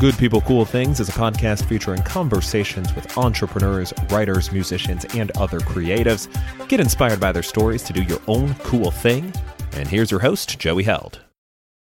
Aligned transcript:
Good 0.00 0.16
People 0.16 0.40
Cool 0.42 0.64
Things 0.64 1.00
is 1.00 1.08
a 1.08 1.12
podcast 1.12 1.64
featuring 1.64 2.04
conversations 2.04 2.94
with 2.94 3.18
entrepreneurs, 3.18 3.92
writers, 4.10 4.52
musicians, 4.52 5.04
and 5.16 5.36
other 5.36 5.58
creatives. 5.58 6.28
Get 6.68 6.78
inspired 6.78 7.18
by 7.18 7.32
their 7.32 7.42
stories 7.42 7.82
to 7.82 7.92
do 7.92 8.04
your 8.04 8.20
own 8.28 8.54
cool 8.62 8.92
thing. 8.92 9.32
And 9.72 9.88
here's 9.88 10.12
your 10.12 10.20
host, 10.20 10.56
Joey 10.56 10.84
Held. 10.84 11.22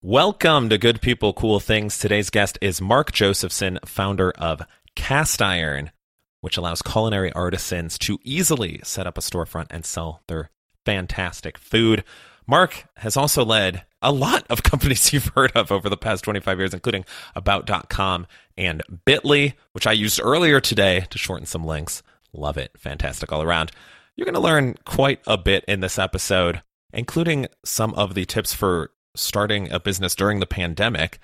Welcome 0.02 0.70
to 0.70 0.78
Good 0.78 1.02
People 1.02 1.34
Cool 1.34 1.60
Things. 1.60 1.98
Today's 1.98 2.30
guest 2.30 2.58
is 2.62 2.80
Mark 2.80 3.12
Josephson, 3.12 3.80
founder 3.84 4.32
of 4.38 4.62
Cast 4.96 5.42
Iron, 5.42 5.92
which 6.40 6.56
allows 6.56 6.82
culinary 6.82 7.34
artisans 7.34 8.00
to 8.00 8.18
easily 8.24 8.80
set 8.82 9.06
up 9.06 9.18
a 9.18 9.22
storefront 9.22 9.68
and 9.72 9.86
sell 9.86 10.22
their 10.30 10.52
fantastic 10.86 11.58
food. 11.58 12.06
Mark 12.48 12.86
has 12.98 13.18
also 13.18 13.44
led 13.44 13.84
a 14.02 14.12
lot 14.12 14.46
of 14.50 14.64
companies 14.64 15.12
you've 15.12 15.32
heard 15.36 15.52
of 15.56 15.72
over 15.72 15.90
the 15.90 15.98
past 15.98 16.24
25 16.24 16.60
years, 16.60 16.74
including 16.74 17.06
About.com 17.36 18.28
and 18.58 18.84
Bitly, 19.06 19.54
which 19.74 19.88
I 19.88 19.92
used 19.92 20.20
earlier 20.22 20.60
today 20.60 21.06
to 21.10 21.18
shorten 21.18 21.46
some 21.46 21.66
links. 21.66 22.04
Love 22.34 22.58
it. 22.58 22.72
Fantastic 22.78 23.32
all 23.32 23.42
around. 23.42 23.72
You're 24.16 24.26
going 24.26 24.36
to 24.36 24.40
learn 24.40 24.76
quite 24.86 25.20
a 25.28 25.38
bit 25.38 25.66
in 25.68 25.82
this 25.82 26.00
episode, 26.00 26.62
including 26.94 27.48
some 27.64 27.94
of 27.96 28.14
the 28.14 28.26
tips 28.26 28.54
for 28.54 28.92
starting 29.16 29.72
a 29.72 29.80
business 29.80 30.16
during 30.16 30.40
the 30.40 30.46
pandemic, 30.46 31.20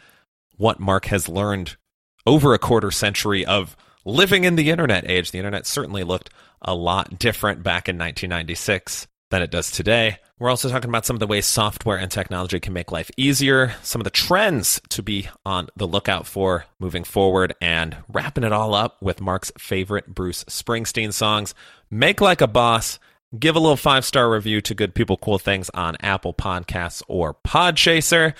what 0.58 0.80
Mark 0.80 1.06
has 1.06 1.30
learned 1.30 1.78
over 2.26 2.54
a 2.54 2.60
quarter 2.60 2.92
century 2.92 3.46
of 3.46 3.76
living 4.06 4.44
in 4.44 4.56
the 4.56 4.70
internet 4.70 5.10
age. 5.10 5.32
The 5.32 5.38
internet 5.38 5.66
certainly 5.66 6.04
looked 6.04 6.30
a 6.62 6.74
lot 6.74 7.18
different 7.18 7.64
back 7.64 7.88
in 7.88 7.98
1996 7.98 9.08
than 9.32 9.42
it 9.42 9.50
does 9.50 9.72
today. 9.72 10.20
We're 10.38 10.50
also 10.50 10.70
talking 10.70 10.90
about 10.90 11.06
some 11.06 11.16
of 11.16 11.20
the 11.20 11.28
ways 11.28 11.46
software 11.46 11.98
and 11.98 12.12
technology 12.12 12.60
can 12.60 12.74
make 12.74 12.92
life 12.92 13.10
easier, 13.18 13.74
some 13.82 14.02
of 14.02 14.04
the 14.04 14.10
trends 14.10 14.80
to 14.90 15.02
be 15.02 15.30
on 15.46 15.70
the 15.76 15.88
lookout 15.88 16.28
for 16.28 16.66
moving 16.80 17.04
forward, 17.04 17.56
and 17.62 17.98
wrapping 18.12 18.44
it 18.44 18.52
all 18.52 18.74
up 18.74 19.02
with 19.02 19.22
Mark's 19.22 19.52
favorite 19.58 20.14
Bruce 20.14 20.44
Springsteen 20.46 21.14
songs 21.14 21.56
Make 21.90 22.22
Like 22.22 22.42
a 22.42 22.48
Boss. 22.48 23.00
Give 23.38 23.56
a 23.56 23.60
little 23.60 23.78
five 23.78 24.04
star 24.04 24.30
review 24.30 24.60
to 24.62 24.76
Good 24.76 24.94
People 24.94 25.16
Cool 25.16 25.40
Things 25.40 25.70
on 25.74 25.96
Apple 26.02 26.34
Podcasts 26.34 27.02
or 27.08 27.34
Podchaser, 27.34 28.34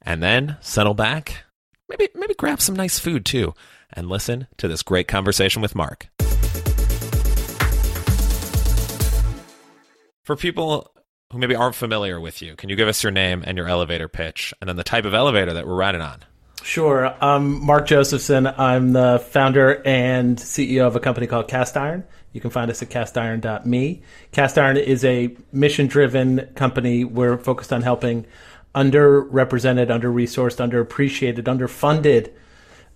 and 0.00 0.22
then 0.22 0.56
settle 0.60 0.94
back. 0.94 1.44
Maybe 1.88 2.08
maybe 2.14 2.34
grab 2.34 2.60
some 2.60 2.74
nice 2.76 2.98
food 2.98 3.26
too, 3.26 3.54
and 3.92 4.08
listen 4.08 4.46
to 4.56 4.68
this 4.68 4.82
great 4.82 5.08
conversation 5.08 5.60
with 5.60 5.74
Mark. 5.74 6.08
For 10.28 10.36
people 10.36 10.92
who 11.32 11.38
maybe 11.38 11.54
aren't 11.54 11.74
familiar 11.74 12.20
with 12.20 12.42
you, 12.42 12.54
can 12.54 12.68
you 12.68 12.76
give 12.76 12.86
us 12.86 13.02
your 13.02 13.10
name 13.10 13.42
and 13.46 13.56
your 13.56 13.66
elevator 13.66 14.08
pitch 14.08 14.52
and 14.60 14.68
then 14.68 14.76
the 14.76 14.84
type 14.84 15.06
of 15.06 15.14
elevator 15.14 15.54
that 15.54 15.66
we're 15.66 15.74
riding 15.74 16.02
on? 16.02 16.22
Sure. 16.62 17.14
I'm 17.22 17.64
Mark 17.64 17.86
Josephson. 17.86 18.46
I'm 18.46 18.92
the 18.92 19.26
founder 19.30 19.80
and 19.86 20.36
CEO 20.36 20.86
of 20.86 20.94
a 20.96 21.00
company 21.00 21.26
called 21.26 21.48
Cast 21.48 21.78
Iron. 21.78 22.04
You 22.34 22.42
can 22.42 22.50
find 22.50 22.70
us 22.70 22.82
at 22.82 22.90
castiron.me. 22.90 24.02
Cast 24.32 24.58
Iron 24.58 24.76
is 24.76 25.02
a 25.02 25.34
mission 25.50 25.86
driven 25.86 26.46
company. 26.54 27.04
We're 27.04 27.38
focused 27.38 27.72
on 27.72 27.80
helping 27.80 28.26
underrepresented, 28.74 29.90
under 29.90 30.12
resourced, 30.12 30.58
underappreciated, 30.58 31.44
underfunded, 31.44 32.34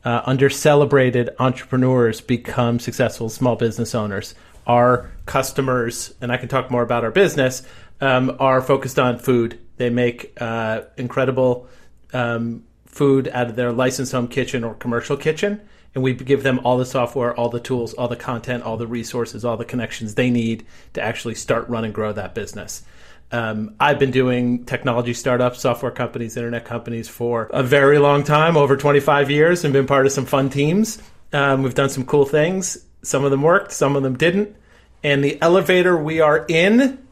uh, 0.04 0.20
under 0.26 0.50
celebrated 0.50 1.30
entrepreneurs 1.38 2.20
become 2.20 2.78
successful 2.78 3.30
small 3.30 3.56
business 3.56 3.94
owners. 3.94 4.34
Our 4.66 5.10
customers, 5.26 6.14
and 6.20 6.32
I 6.32 6.36
can 6.36 6.48
talk 6.48 6.70
more 6.70 6.82
about 6.82 7.04
our 7.04 7.10
business, 7.10 7.62
um, 8.00 8.36
are 8.38 8.60
focused 8.60 8.98
on 8.98 9.18
food. 9.18 9.58
They 9.76 9.90
make 9.90 10.32
uh, 10.40 10.82
incredible 10.96 11.68
um, 12.12 12.64
food 12.86 13.28
out 13.28 13.48
of 13.48 13.56
their 13.56 13.72
licensed 13.72 14.12
home 14.12 14.28
kitchen 14.28 14.64
or 14.64 14.74
commercial 14.74 15.16
kitchen, 15.16 15.60
and 15.94 16.02
we 16.02 16.14
give 16.14 16.42
them 16.42 16.60
all 16.64 16.78
the 16.78 16.86
software, 16.86 17.34
all 17.34 17.48
the 17.48 17.60
tools, 17.60 17.94
all 17.94 18.08
the 18.08 18.16
content, 18.16 18.62
all 18.64 18.76
the 18.76 18.86
resources, 18.86 19.44
all 19.44 19.56
the 19.56 19.64
connections 19.64 20.14
they 20.14 20.30
need 20.30 20.66
to 20.94 21.02
actually 21.02 21.34
start, 21.34 21.68
run, 21.68 21.84
and 21.84 21.94
grow 21.94 22.12
that 22.12 22.34
business. 22.34 22.82
Um, 23.30 23.74
I've 23.80 23.98
been 23.98 24.10
doing 24.10 24.66
technology 24.66 25.14
startups, 25.14 25.60
software 25.60 25.90
companies, 25.90 26.36
internet 26.36 26.66
companies 26.66 27.08
for 27.08 27.48
a 27.52 27.62
very 27.62 27.98
long 27.98 28.24
time, 28.24 28.58
over 28.58 28.76
25 28.76 29.30
years, 29.30 29.64
and 29.64 29.72
been 29.72 29.86
part 29.86 30.04
of 30.04 30.12
some 30.12 30.26
fun 30.26 30.50
teams. 30.50 31.00
Um, 31.32 31.62
we've 31.62 31.74
done 31.74 31.88
some 31.88 32.04
cool 32.04 32.26
things. 32.26 32.84
Some 33.02 33.24
of 33.24 33.30
them 33.30 33.42
worked, 33.42 33.72
some 33.72 33.96
of 33.96 34.02
them 34.02 34.16
didn't. 34.16 34.56
And 35.02 35.24
the 35.24 35.40
elevator 35.42 35.96
we 35.96 36.20
are 36.20 36.44
in 36.48 37.04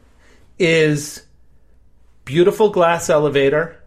is 0.57 1.23
beautiful 2.23 2.69
glass 2.69 3.09
elevator. 3.09 3.81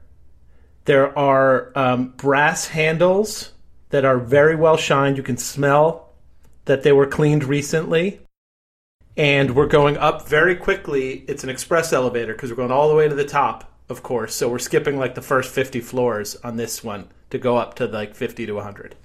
There 0.85 1.17
are 1.19 1.73
um, 1.75 2.09
brass 2.17 2.69
handles 2.69 3.53
that 3.91 4.05
are 4.05 4.19
very 4.19 4.57
well 4.57 4.77
shined. 4.77 5.17
You 5.17 5.23
can 5.23 5.39
smell 5.39 6.11
that 6.67 6.83
they 6.83 6.93
were 6.93 7.07
cleaned 7.07 7.45
recently. 7.45 8.21
And 9.17 9.55
we're 9.55 9.67
going 9.67 9.97
up 9.97 10.29
very 10.29 10.57
quickly. 10.57 11.25
It's 11.29 11.45
an 11.45 11.51
express 11.51 11.93
elevator 11.93 12.35
because 12.35 12.51
we're 12.51 12.57
going 12.57 12.73
all 12.73 12.89
the 12.89 12.97
way 12.97 13.09
to 13.09 13.15
the 13.15 13.25
top, 13.25 13.73
of 13.89 14.03
course. 14.03 14.35
So 14.35 14.49
we're 14.49 14.59
skipping 14.59 14.99
like 14.99 15.15
the 15.15 15.23
first 15.23 15.55
50 15.55 15.81
floors 15.81 16.37
on 16.43 16.57
this 16.57 16.83
one 16.83 17.09
to 17.31 17.39
go 17.39 17.57
up 17.57 17.75
to 17.77 17.87
like 17.87 18.15
50 18.15 18.47
to 18.47 18.53
100. 18.55 18.97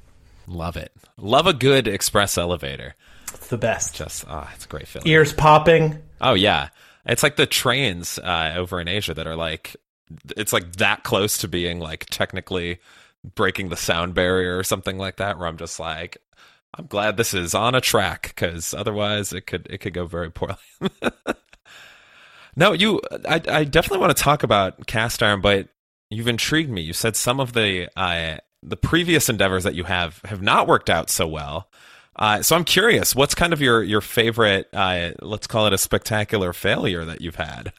Love 0.49 0.77
it. 0.77 0.91
Love 1.17 1.45
a 1.45 1.53
good 1.53 1.87
express 1.87 2.37
elevator. 2.37 2.95
It's 3.33 3.47
the 3.47 3.57
best. 3.57 3.95
Just, 3.95 4.25
ah, 4.27 4.47
oh, 4.47 4.51
it's 4.55 4.65
a 4.65 4.67
great 4.67 4.87
feeling. 4.87 5.07
Ears 5.07 5.31
popping. 5.31 6.01
Oh, 6.19 6.33
yeah. 6.33 6.69
It's 7.05 7.21
like 7.21 7.35
the 7.35 7.45
trains 7.45 8.17
uh, 8.19 8.53
over 8.57 8.81
in 8.81 8.87
Asia 8.87 9.13
that 9.13 9.27
are 9.27 9.35
like, 9.35 9.75
it's 10.35 10.51
like 10.51 10.77
that 10.77 11.03
close 11.03 11.37
to 11.39 11.47
being 11.47 11.79
like 11.79 12.07
technically 12.07 12.79
breaking 13.35 13.69
the 13.69 13.77
sound 13.77 14.15
barrier 14.15 14.57
or 14.57 14.63
something 14.63 14.97
like 14.97 15.17
that. 15.17 15.37
Where 15.37 15.47
I'm 15.47 15.57
just 15.57 15.79
like, 15.79 16.17
I'm 16.73 16.87
glad 16.87 17.17
this 17.17 17.33
is 17.33 17.53
on 17.53 17.75
a 17.75 17.81
track 17.81 18.29
because 18.29 18.73
otherwise 18.73 19.33
it 19.33 19.41
could 19.41 19.67
it 19.69 19.79
could 19.79 19.93
go 19.93 20.05
very 20.05 20.31
poorly. 20.31 20.55
no, 22.55 22.73
you, 22.73 23.01
I, 23.27 23.41
I 23.47 23.63
definitely 23.65 23.99
want 23.99 24.15
to 24.15 24.23
talk 24.23 24.43
about 24.43 24.87
cast 24.87 25.21
iron, 25.21 25.41
but 25.41 25.69
you've 26.09 26.27
intrigued 26.27 26.69
me. 26.69 26.81
You 26.81 26.93
said 26.93 27.15
some 27.15 27.39
of 27.39 27.53
the 27.53 27.89
uh, 27.95 28.37
the 28.63 28.77
previous 28.77 29.29
endeavors 29.29 29.63
that 29.63 29.75
you 29.75 29.83
have 29.85 30.21
have 30.25 30.41
not 30.41 30.67
worked 30.67 30.89
out 30.89 31.09
so 31.09 31.27
well. 31.27 31.69
Uh, 32.15 32.41
so 32.41 32.55
I'm 32.55 32.65
curious, 32.65 33.15
what's 33.15 33.33
kind 33.33 33.53
of 33.53 33.61
your 33.61 33.81
your 33.81 34.01
favorite? 34.01 34.67
Uh, 34.73 35.11
let's 35.21 35.47
call 35.47 35.67
it 35.67 35.73
a 35.73 35.77
spectacular 35.77 36.51
failure 36.53 37.05
that 37.05 37.21
you've 37.21 37.35
had. 37.35 37.71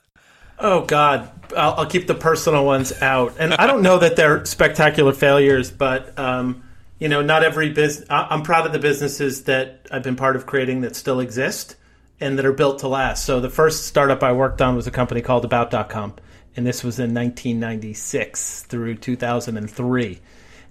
Oh 0.59 0.85
God, 0.85 1.31
I'll, 1.57 1.75
I'll 1.75 1.87
keep 1.87 2.07
the 2.07 2.15
personal 2.15 2.65
ones 2.65 2.93
out, 3.03 3.35
and 3.39 3.55
I 3.55 3.67
don't 3.67 3.83
know 3.83 3.99
that 3.99 4.17
they're 4.17 4.45
spectacular 4.47 5.13
failures, 5.13 5.71
but 5.71 6.19
um, 6.19 6.63
you 6.99 7.09
know, 7.09 7.23
not 7.23 7.43
every 7.43 7.71
business. 7.71 8.07
I'm 8.09 8.43
proud 8.43 8.67
of 8.67 8.73
the 8.73 8.79
businesses 8.79 9.45
that 9.45 9.87
I've 9.91 10.03
been 10.03 10.17
part 10.17 10.37
of 10.37 10.47
creating 10.47 10.83
that 10.83 10.97
still 10.97 11.21
exist 11.21 11.77
and 12.21 12.39
that 12.39 12.45
are 12.45 12.53
built 12.53 12.81
to 12.81 12.89
last. 12.89 13.25
So 13.25 13.41
the 13.41 13.49
first 13.49 13.87
startup 13.87 14.23
I 14.23 14.33
worked 14.33 14.61
on 14.61 14.77
was 14.77 14.87
a 14.87 14.91
company 14.91 15.23
called 15.23 15.45
About.com, 15.45 16.15
and 16.57 16.67
this 16.67 16.85
was 16.85 16.99
in 16.99 17.15
1996 17.15 18.65
through 18.65 18.97
2003 18.97 20.21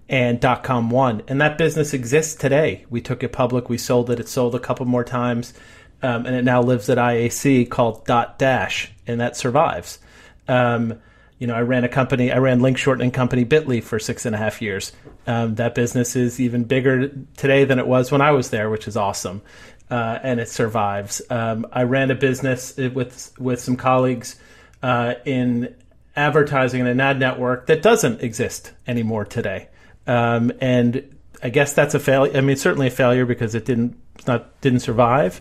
and 0.09 0.39
dot 0.39 0.63
.com 0.63 0.89
one. 0.89 1.21
and 1.27 1.39
that 1.39 1.57
business 1.57 1.93
exists 1.93 2.33
today. 2.33 2.85
We 2.89 2.99
took 2.99 3.23
it 3.23 3.31
public, 3.31 3.69
we 3.69 3.77
sold 3.77 4.09
it, 4.09 4.19
it 4.19 4.27
sold 4.27 4.55
a 4.55 4.59
couple 4.59 4.85
more 4.87 5.03
times, 5.03 5.53
um, 6.01 6.25
and 6.25 6.35
it 6.35 6.43
now 6.43 6.61
lives 6.61 6.89
at 6.89 6.97
IAC 6.97 7.69
called 7.69 8.05
Dot 8.05 8.39
Dash, 8.39 8.91
and 9.05 9.21
that 9.21 9.37
survives. 9.37 9.99
Um, 10.47 10.99
you 11.37 11.47
know, 11.47 11.53
I 11.53 11.61
ran 11.61 11.83
a 11.83 11.89
company, 11.89 12.31
I 12.31 12.39
ran 12.39 12.59
link 12.59 12.77
shortening 12.77 13.11
company 13.11 13.45
Bitly 13.45 13.81
for 13.83 13.99
six 13.99 14.25
and 14.25 14.35
a 14.35 14.37
half 14.37 14.61
years. 14.61 14.91
Um, 15.27 15.55
that 15.55 15.75
business 15.75 16.15
is 16.15 16.39
even 16.39 16.63
bigger 16.63 17.09
today 17.37 17.63
than 17.63 17.77
it 17.77 17.87
was 17.87 18.11
when 18.11 18.19
I 18.19 18.31
was 18.31 18.49
there, 18.49 18.69
which 18.69 18.87
is 18.87 18.97
awesome, 18.97 19.43
uh, 19.91 20.19
and 20.23 20.39
it 20.39 20.49
survives. 20.49 21.21
Um, 21.29 21.67
I 21.71 21.83
ran 21.83 22.09
a 22.09 22.15
business 22.15 22.75
with 22.75 23.31
with 23.39 23.61
some 23.61 23.77
colleagues 23.77 24.37
uh, 24.81 25.13
in 25.23 25.75
advertising 26.15 26.81
and 26.81 26.89
an 26.89 26.99
ad 26.99 27.19
network 27.19 27.67
that 27.67 27.83
doesn't 27.83 28.21
exist 28.21 28.73
anymore 28.87 29.23
today. 29.23 29.69
Um, 30.09 30.51
and 30.59 31.15
I 31.43 31.49
guess 31.49 31.73
that's 31.73 31.93
a 31.93 31.99
failure. 31.99 32.35
I 32.35 32.41
mean, 32.41 32.55
certainly 32.55 32.87
a 32.87 32.91
failure 32.91 33.25
because 33.25 33.53
it 33.53 33.65
didn't 33.65 33.95
not 34.27 34.59
didn't 34.61 34.79
survive. 34.79 35.39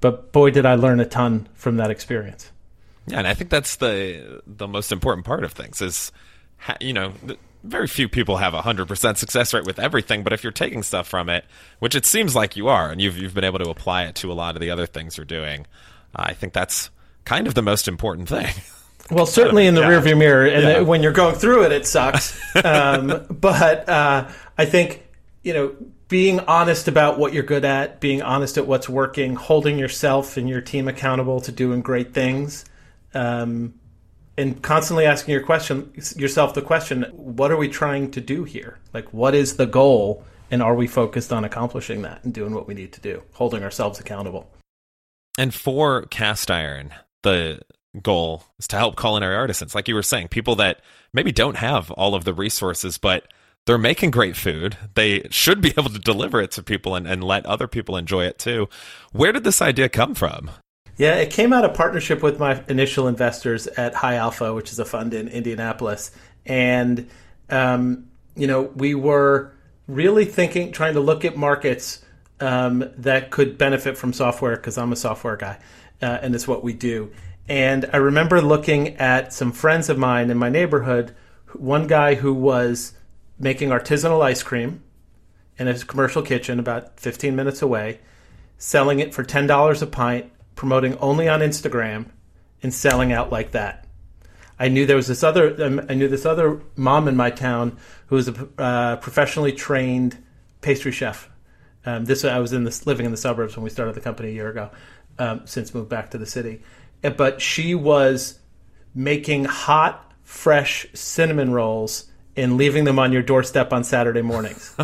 But 0.00 0.32
boy, 0.32 0.50
did 0.50 0.66
I 0.66 0.74
learn 0.74 1.00
a 1.00 1.06
ton 1.06 1.48
from 1.54 1.76
that 1.76 1.90
experience. 1.90 2.50
Yeah, 3.06 3.18
and 3.18 3.26
I 3.26 3.34
think 3.34 3.50
that's 3.50 3.76
the 3.76 4.42
the 4.46 4.68
most 4.68 4.92
important 4.92 5.26
part 5.26 5.44
of 5.44 5.52
things 5.52 5.80
is, 5.80 6.12
you 6.80 6.92
know, 6.92 7.14
very 7.64 7.86
few 7.86 8.08
people 8.08 8.36
have 8.36 8.52
a 8.52 8.62
hundred 8.62 8.86
percent 8.86 9.16
success 9.16 9.54
rate 9.54 9.64
with 9.64 9.78
everything. 9.78 10.22
But 10.22 10.32
if 10.32 10.42
you're 10.42 10.52
taking 10.52 10.82
stuff 10.82 11.08
from 11.08 11.28
it, 11.28 11.44
which 11.78 11.94
it 11.94 12.04
seems 12.04 12.36
like 12.36 12.54
you 12.54 12.68
are, 12.68 12.90
and 12.90 13.00
you've 13.00 13.16
you've 13.16 13.34
been 13.34 13.44
able 13.44 13.60
to 13.60 13.70
apply 13.70 14.04
it 14.04 14.14
to 14.16 14.30
a 14.30 14.34
lot 14.34 14.56
of 14.56 14.60
the 14.60 14.70
other 14.70 14.86
things 14.86 15.16
you're 15.16 15.24
doing, 15.24 15.66
I 16.14 16.34
think 16.34 16.52
that's 16.52 16.90
kind 17.24 17.46
of 17.46 17.54
the 17.54 17.62
most 17.62 17.88
important 17.88 18.28
thing. 18.28 18.52
Well, 19.12 19.26
certainly 19.26 19.66
in 19.66 19.74
the 19.74 19.82
yeah. 19.82 19.90
rearview 19.90 20.16
mirror, 20.16 20.46
and 20.46 20.62
yeah. 20.62 20.80
when 20.80 21.02
you're 21.02 21.12
going 21.12 21.34
through 21.34 21.64
it, 21.64 21.72
it 21.72 21.86
sucks. 21.86 22.38
um, 22.64 23.26
but 23.30 23.88
uh, 23.88 24.28
I 24.56 24.64
think 24.64 25.06
you 25.42 25.52
know 25.52 25.76
being 26.08 26.40
honest 26.40 26.88
about 26.88 27.18
what 27.18 27.32
you're 27.32 27.42
good 27.42 27.64
at, 27.64 28.00
being 28.00 28.22
honest 28.22 28.56
at 28.56 28.66
what's 28.66 28.88
working, 28.88 29.34
holding 29.34 29.78
yourself 29.78 30.36
and 30.36 30.48
your 30.48 30.60
team 30.60 30.88
accountable 30.88 31.40
to 31.42 31.52
doing 31.52 31.82
great 31.82 32.14
things, 32.14 32.64
um, 33.12 33.74
and 34.38 34.62
constantly 34.62 35.04
asking 35.04 35.32
your 35.32 35.42
question 35.42 35.92
yourself 36.16 36.54
the 36.54 36.62
question: 36.62 37.02
What 37.12 37.50
are 37.50 37.56
we 37.56 37.68
trying 37.68 38.10
to 38.12 38.20
do 38.20 38.44
here? 38.44 38.78
Like, 38.94 39.12
what 39.12 39.34
is 39.34 39.56
the 39.56 39.66
goal? 39.66 40.24
and 40.52 40.62
are 40.62 40.74
we 40.74 40.86
focused 40.86 41.32
on 41.32 41.44
accomplishing 41.44 42.02
that 42.02 42.22
and 42.24 42.34
doing 42.34 42.54
what 42.54 42.68
we 42.68 42.74
need 42.74 42.92
to 42.92 43.00
do, 43.00 43.22
holding 43.32 43.62
ourselves 43.62 43.98
accountable. 43.98 44.50
And 45.38 45.54
for 45.54 46.02
cast 46.02 46.50
iron, 46.50 46.92
the 47.22 47.62
goal 48.00 48.44
is 48.58 48.66
to 48.68 48.76
help 48.76 48.98
culinary 48.98 49.36
artisans, 49.36 49.74
like 49.74 49.88
you 49.88 49.94
were 49.94 50.02
saying, 50.02 50.28
people 50.28 50.56
that 50.56 50.80
maybe 51.12 51.32
don't 51.32 51.56
have 51.56 51.90
all 51.92 52.14
of 52.14 52.24
the 52.24 52.32
resources, 52.32 52.98
but 52.98 53.26
they're 53.66 53.78
making 53.78 54.10
great 54.10 54.36
food. 54.36 54.76
They 54.94 55.26
should 55.30 55.60
be 55.60 55.70
able 55.78 55.90
to 55.90 55.98
deliver 55.98 56.40
it 56.40 56.50
to 56.52 56.62
people 56.62 56.94
and, 56.94 57.06
and 57.06 57.22
let 57.22 57.44
other 57.46 57.68
people 57.68 57.96
enjoy 57.96 58.24
it 58.24 58.38
too. 58.38 58.68
Where 59.12 59.32
did 59.32 59.44
this 59.44 59.60
idea 59.60 59.88
come 59.88 60.14
from? 60.14 60.50
Yeah, 60.96 61.14
it 61.14 61.30
came 61.30 61.52
out 61.52 61.64
of 61.64 61.74
partnership 61.74 62.22
with 62.22 62.38
my 62.38 62.62
initial 62.68 63.08
investors 63.08 63.66
at 63.66 63.94
High 63.94 64.16
Alpha, 64.16 64.54
which 64.54 64.70
is 64.72 64.78
a 64.78 64.84
fund 64.84 65.14
in 65.14 65.28
Indianapolis. 65.28 66.10
And, 66.44 67.08
um, 67.48 68.08
you 68.36 68.46
know, 68.46 68.62
we 68.74 68.94
were 68.94 69.52
really 69.86 70.26
thinking, 70.26 70.70
trying 70.70 70.94
to 70.94 71.00
look 71.00 71.24
at 71.24 71.36
markets 71.36 72.04
um, 72.40 72.90
that 72.98 73.30
could 73.30 73.56
benefit 73.56 73.96
from 73.96 74.12
software 74.12 74.56
because 74.56 74.76
I'm 74.76 74.92
a 74.92 74.96
software 74.96 75.36
guy 75.36 75.58
uh, 76.02 76.18
and 76.20 76.34
it's 76.34 76.46
what 76.46 76.62
we 76.62 76.72
do. 76.72 77.10
And 77.48 77.88
I 77.92 77.96
remember 77.96 78.40
looking 78.40 78.96
at 78.96 79.32
some 79.32 79.52
friends 79.52 79.88
of 79.88 79.98
mine 79.98 80.30
in 80.30 80.38
my 80.38 80.48
neighborhood, 80.48 81.14
one 81.54 81.86
guy 81.86 82.14
who 82.14 82.32
was 82.32 82.94
making 83.38 83.70
artisanal 83.70 84.22
ice 84.22 84.42
cream 84.42 84.82
in 85.58 85.66
his 85.66 85.84
commercial 85.84 86.22
kitchen 86.22 86.58
about 86.58 86.98
15 86.98 87.34
minutes 87.34 87.62
away, 87.62 88.00
selling 88.58 89.00
it 89.00 89.12
for 89.12 89.24
$10 89.24 89.82
a 89.82 89.86
pint, 89.86 90.30
promoting 90.54 90.96
only 90.98 91.28
on 91.28 91.40
Instagram, 91.40 92.06
and 92.62 92.72
selling 92.72 93.12
out 93.12 93.32
like 93.32 93.50
that. 93.50 93.86
I 94.58 94.68
knew 94.68 94.86
there 94.86 94.96
was 94.96 95.08
this 95.08 95.24
other. 95.24 95.60
Um, 95.60 95.84
I 95.88 95.94
knew 95.94 96.06
this 96.06 96.24
other 96.24 96.60
mom 96.76 97.08
in 97.08 97.16
my 97.16 97.30
town 97.30 97.78
who 98.06 98.16
was 98.16 98.28
a 98.28 98.48
uh, 98.58 98.96
professionally 98.96 99.52
trained 99.52 100.22
pastry 100.60 100.92
chef. 100.92 101.28
Um, 101.84 102.04
this 102.04 102.24
I 102.24 102.38
was 102.38 102.52
in 102.52 102.62
this 102.62 102.86
living 102.86 103.04
in 103.04 103.10
the 103.10 103.18
suburbs 103.18 103.56
when 103.56 103.64
we 103.64 103.70
started 103.70 103.96
the 103.96 104.00
company 104.00 104.28
a 104.28 104.32
year 104.32 104.48
ago. 104.48 104.70
Um, 105.18 105.42
since 105.46 105.74
moved 105.74 105.88
back 105.88 106.10
to 106.12 106.18
the 106.18 106.26
city, 106.26 106.62
but 107.02 107.40
she 107.40 107.74
was 107.74 108.38
making 108.94 109.44
hot, 109.44 110.12
fresh 110.22 110.86
cinnamon 110.94 111.52
rolls 111.52 112.10
and 112.36 112.56
leaving 112.56 112.84
them 112.84 112.98
on 112.98 113.12
your 113.12 113.22
doorstep 113.22 113.72
on 113.72 113.84
Saturday 113.84 114.22
mornings. 114.22 114.74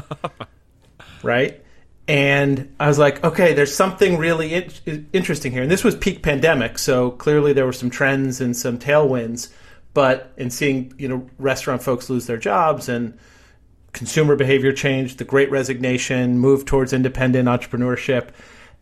right? 1.22 1.62
And 2.06 2.74
I 2.80 2.88
was 2.88 2.98
like, 2.98 3.22
okay, 3.22 3.52
there's 3.52 3.74
something 3.74 4.16
really 4.16 4.54
in- 4.54 5.08
interesting 5.12 5.52
here. 5.52 5.62
And 5.62 5.70
this 5.70 5.84
was 5.84 5.94
peak 5.94 6.22
pandemic, 6.22 6.78
so 6.78 7.10
clearly 7.12 7.52
there 7.52 7.66
were 7.66 7.72
some 7.72 7.90
trends 7.90 8.40
and 8.40 8.56
some 8.56 8.78
tailwinds. 8.78 9.50
But 9.92 10.32
in 10.36 10.50
seeing, 10.50 10.94
you 10.98 11.08
know, 11.08 11.28
restaurant 11.38 11.82
folks 11.82 12.08
lose 12.08 12.26
their 12.26 12.36
jobs 12.38 12.88
and 12.88 13.18
consumer 13.92 14.36
behavior 14.36 14.72
change, 14.72 15.16
the 15.16 15.24
great 15.24 15.50
resignation, 15.50 16.38
move 16.38 16.64
towards 16.64 16.92
independent 16.92 17.48
entrepreneurship, 17.48 18.28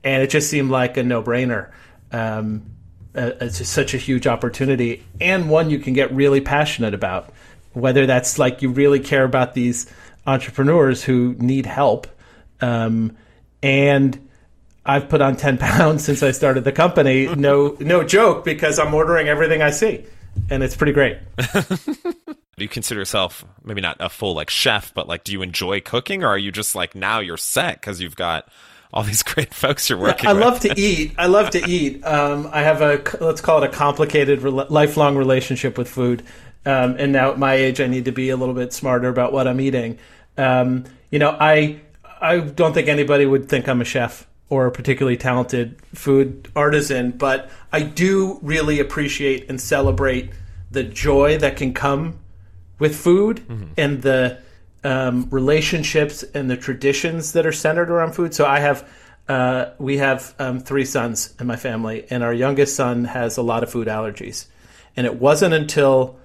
and 0.05 0.23
it 0.23 0.31
just 0.31 0.49
seemed 0.49 0.71
like 0.71 0.97
a 0.97 1.03
no-brainer. 1.03 1.73
Um, 2.13 2.76
it's 3.17 3.67
such 3.67 3.95
a 3.95 3.99
huge 3.99 4.27
opportunity 4.27 5.05
and 5.21 5.49
one 5.49 5.71
you 5.71 5.79
can 5.79 5.95
get 5.95 6.13
really 6.13 6.41
passionate 6.41 6.95
about 6.95 7.33
whether 7.73 8.07
that's 8.07 8.39
like 8.39 8.63
you 8.63 8.71
really 8.71 9.01
care 9.01 9.25
about 9.25 9.55
these 9.55 9.91
entrepreneurs 10.27 11.05
who 11.05 11.35
need 11.39 11.67
help. 11.67 12.07
Um, 12.61 13.17
and 13.63 14.29
I've 14.85 15.09
put 15.09 15.21
on 15.21 15.37
10 15.37 15.59
pounds 15.59 16.05
since 16.05 16.23
I 16.23 16.31
started 16.31 16.65
the 16.65 16.73
company. 16.73 17.27
No, 17.35 17.77
no 17.79 18.03
joke, 18.03 18.45
because 18.45 18.79
I'm 18.79 18.95
ordering 18.95 19.29
everything 19.29 19.61
I 19.61 19.71
see. 19.71 20.05
And 20.51 20.63
it's 20.63 20.77
pretty 20.77 20.93
great. 20.93 21.19
do 21.37 22.65
you 22.65 22.69
consider 22.69 23.01
yourself 23.01 23.45
maybe 23.63 23.81
not 23.81 23.97
a 24.01 24.09
full 24.09 24.35
like 24.35 24.51
chef, 24.51 24.95
but 24.95 25.07
like, 25.07 25.25
do 25.25 25.33
you 25.33 25.43
enjoy 25.43 25.81
cooking 25.81 26.25
or 26.25 26.29
are 26.29 26.39
you 26.39 26.53
just 26.53 26.75
like 26.75 26.95
now 26.95 27.21
you're 27.21 27.37
set 27.37 27.81
because 27.81 28.01
you've 28.01 28.17
got 28.17 28.49
all 28.93 29.03
these 29.03 29.23
great 29.35 29.53
folks 29.55 29.89
you're 29.89 29.99
working 29.99 30.29
I 30.29 30.33
with. 30.33 30.43
love 30.43 30.61
to 30.61 30.75
eat. 30.81 31.15
I 31.19 31.27
love 31.27 31.51
to 31.51 31.69
eat. 31.69 32.05
Um, 32.05 32.49
I 32.53 32.63
have 32.63 32.81
a 32.83 33.03
let's 33.21 33.41
call 33.41 33.63
it 33.63 33.69
a 33.69 33.73
complicated 33.73 34.43
re- 34.43 34.51
lifelong 34.51 35.17
relationship 35.17 35.79
with 35.79 35.89
food. 35.89 36.23
Um, 36.65 36.97
and 36.99 37.13
now 37.13 37.31
at 37.31 37.39
my 37.39 37.55
age, 37.55 37.81
I 37.81 37.87
need 37.87 38.07
to 38.07 38.13
be 38.13 38.31
a 38.31 38.37
little 38.37 38.55
bit 38.55 38.73
smarter 38.73 39.09
about 39.09 39.33
what 39.33 39.47
I'm 39.47 39.61
eating. 39.61 39.99
Um, 40.37 40.85
you 41.11 41.19
know, 41.19 41.37
I 41.39 41.81
I 42.21 42.41
don't 42.41 42.73
think 42.73 42.89
anybody 42.89 43.27
would 43.27 43.49
think 43.49 43.69
I'm 43.69 43.81
a 43.81 43.85
chef 43.85 44.27
or 44.49 44.67
a 44.67 44.73
particularly 44.73 45.17
talented 45.17 45.77
food 45.95 46.51
artisan, 46.55 47.13
but 47.13 47.51
I 47.73 47.83
do 47.83 48.39
really 48.43 48.81
appreciate 48.81 49.49
and 49.49 49.61
celebrate 49.61 50.31
the 50.71 50.85
joy 50.85 51.39
that 51.39 51.57
can 51.57 51.75
come 51.75 52.19
with 52.79 52.95
food 52.95 53.39
mm-hmm. 53.49 53.73
and 53.77 54.03
the 54.03 54.39
um, 54.87 55.27
relationships 55.31 56.23
and 56.23 56.49
the 56.49 56.57
traditions 56.57 57.33
that 57.33 57.45
are 57.45 57.53
centered 57.53 57.91
around 57.91 58.13
food. 58.13 58.33
So 58.33 58.47
I 58.47 58.61
have. 58.61 58.89
Uh, 59.29 59.73
we 59.79 59.97
have 59.97 60.37
um, 60.39 60.61
three 60.61 60.85
sons 60.85 61.35
in 61.41 61.49
my 61.49 61.57
family, 61.57 62.07
and 62.11 62.23
our 62.23 62.33
youngest 62.33 62.77
son 62.77 63.05
has 63.07 63.37
a 63.37 63.43
lot 63.43 63.65
of 63.65 63.69
food 63.69 63.89
allergies. 63.89 64.47
And 64.97 65.05
it 65.05 65.17
wasn't 65.17 65.53
until 65.53 66.21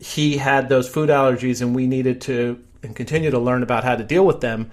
he 0.00 0.38
had 0.38 0.68
those 0.68 0.88
food 0.88 1.10
allergies 1.10 1.62
and 1.62 1.76
we 1.76 1.86
needed 1.86 2.20
to 2.22 2.60
and 2.82 2.96
continue 2.96 3.30
to 3.30 3.38
learn 3.38 3.62
about 3.62 3.84
how 3.84 3.94
to 3.94 4.02
deal 4.02 4.26
with 4.26 4.40
them, 4.40 4.70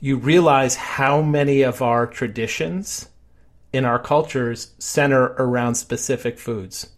you 0.00 0.16
realize 0.16 0.76
how 0.76 1.20
many 1.20 1.60
of 1.60 1.82
our 1.82 2.06
traditions 2.06 3.10
in 3.74 3.84
our 3.84 3.98
cultures 3.98 4.72
center 4.78 5.34
around 5.38 5.74
specific 5.74 6.38
foods. 6.38 6.88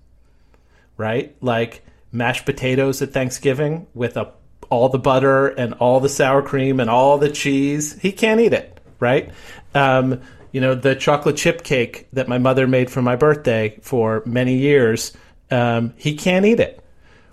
Right? 0.96 1.36
Like 1.40 1.84
mashed 2.12 2.44
potatoes 2.44 3.02
at 3.02 3.12
Thanksgiving 3.12 3.88
with 3.94 4.16
a 4.16 4.32
all 4.70 4.88
the 4.88 4.98
butter 4.98 5.48
and 5.48 5.74
all 5.74 6.00
the 6.00 6.08
sour 6.08 6.42
cream 6.42 6.80
and 6.80 6.90
all 6.90 7.18
the 7.18 7.30
cheese. 7.30 7.98
He 8.00 8.12
can't 8.12 8.40
eat 8.40 8.52
it, 8.52 8.80
right? 9.00 9.30
Um, 9.74 10.20
you 10.52 10.60
know, 10.60 10.74
the 10.74 10.94
chocolate 10.94 11.36
chip 11.36 11.62
cake 11.62 12.08
that 12.12 12.28
my 12.28 12.38
mother 12.38 12.66
made 12.66 12.90
for 12.90 13.02
my 13.02 13.16
birthday 13.16 13.78
for 13.82 14.22
many 14.26 14.56
years, 14.56 15.12
um, 15.50 15.94
he 15.96 16.14
can't 16.14 16.44
eat 16.46 16.60
it 16.60 16.82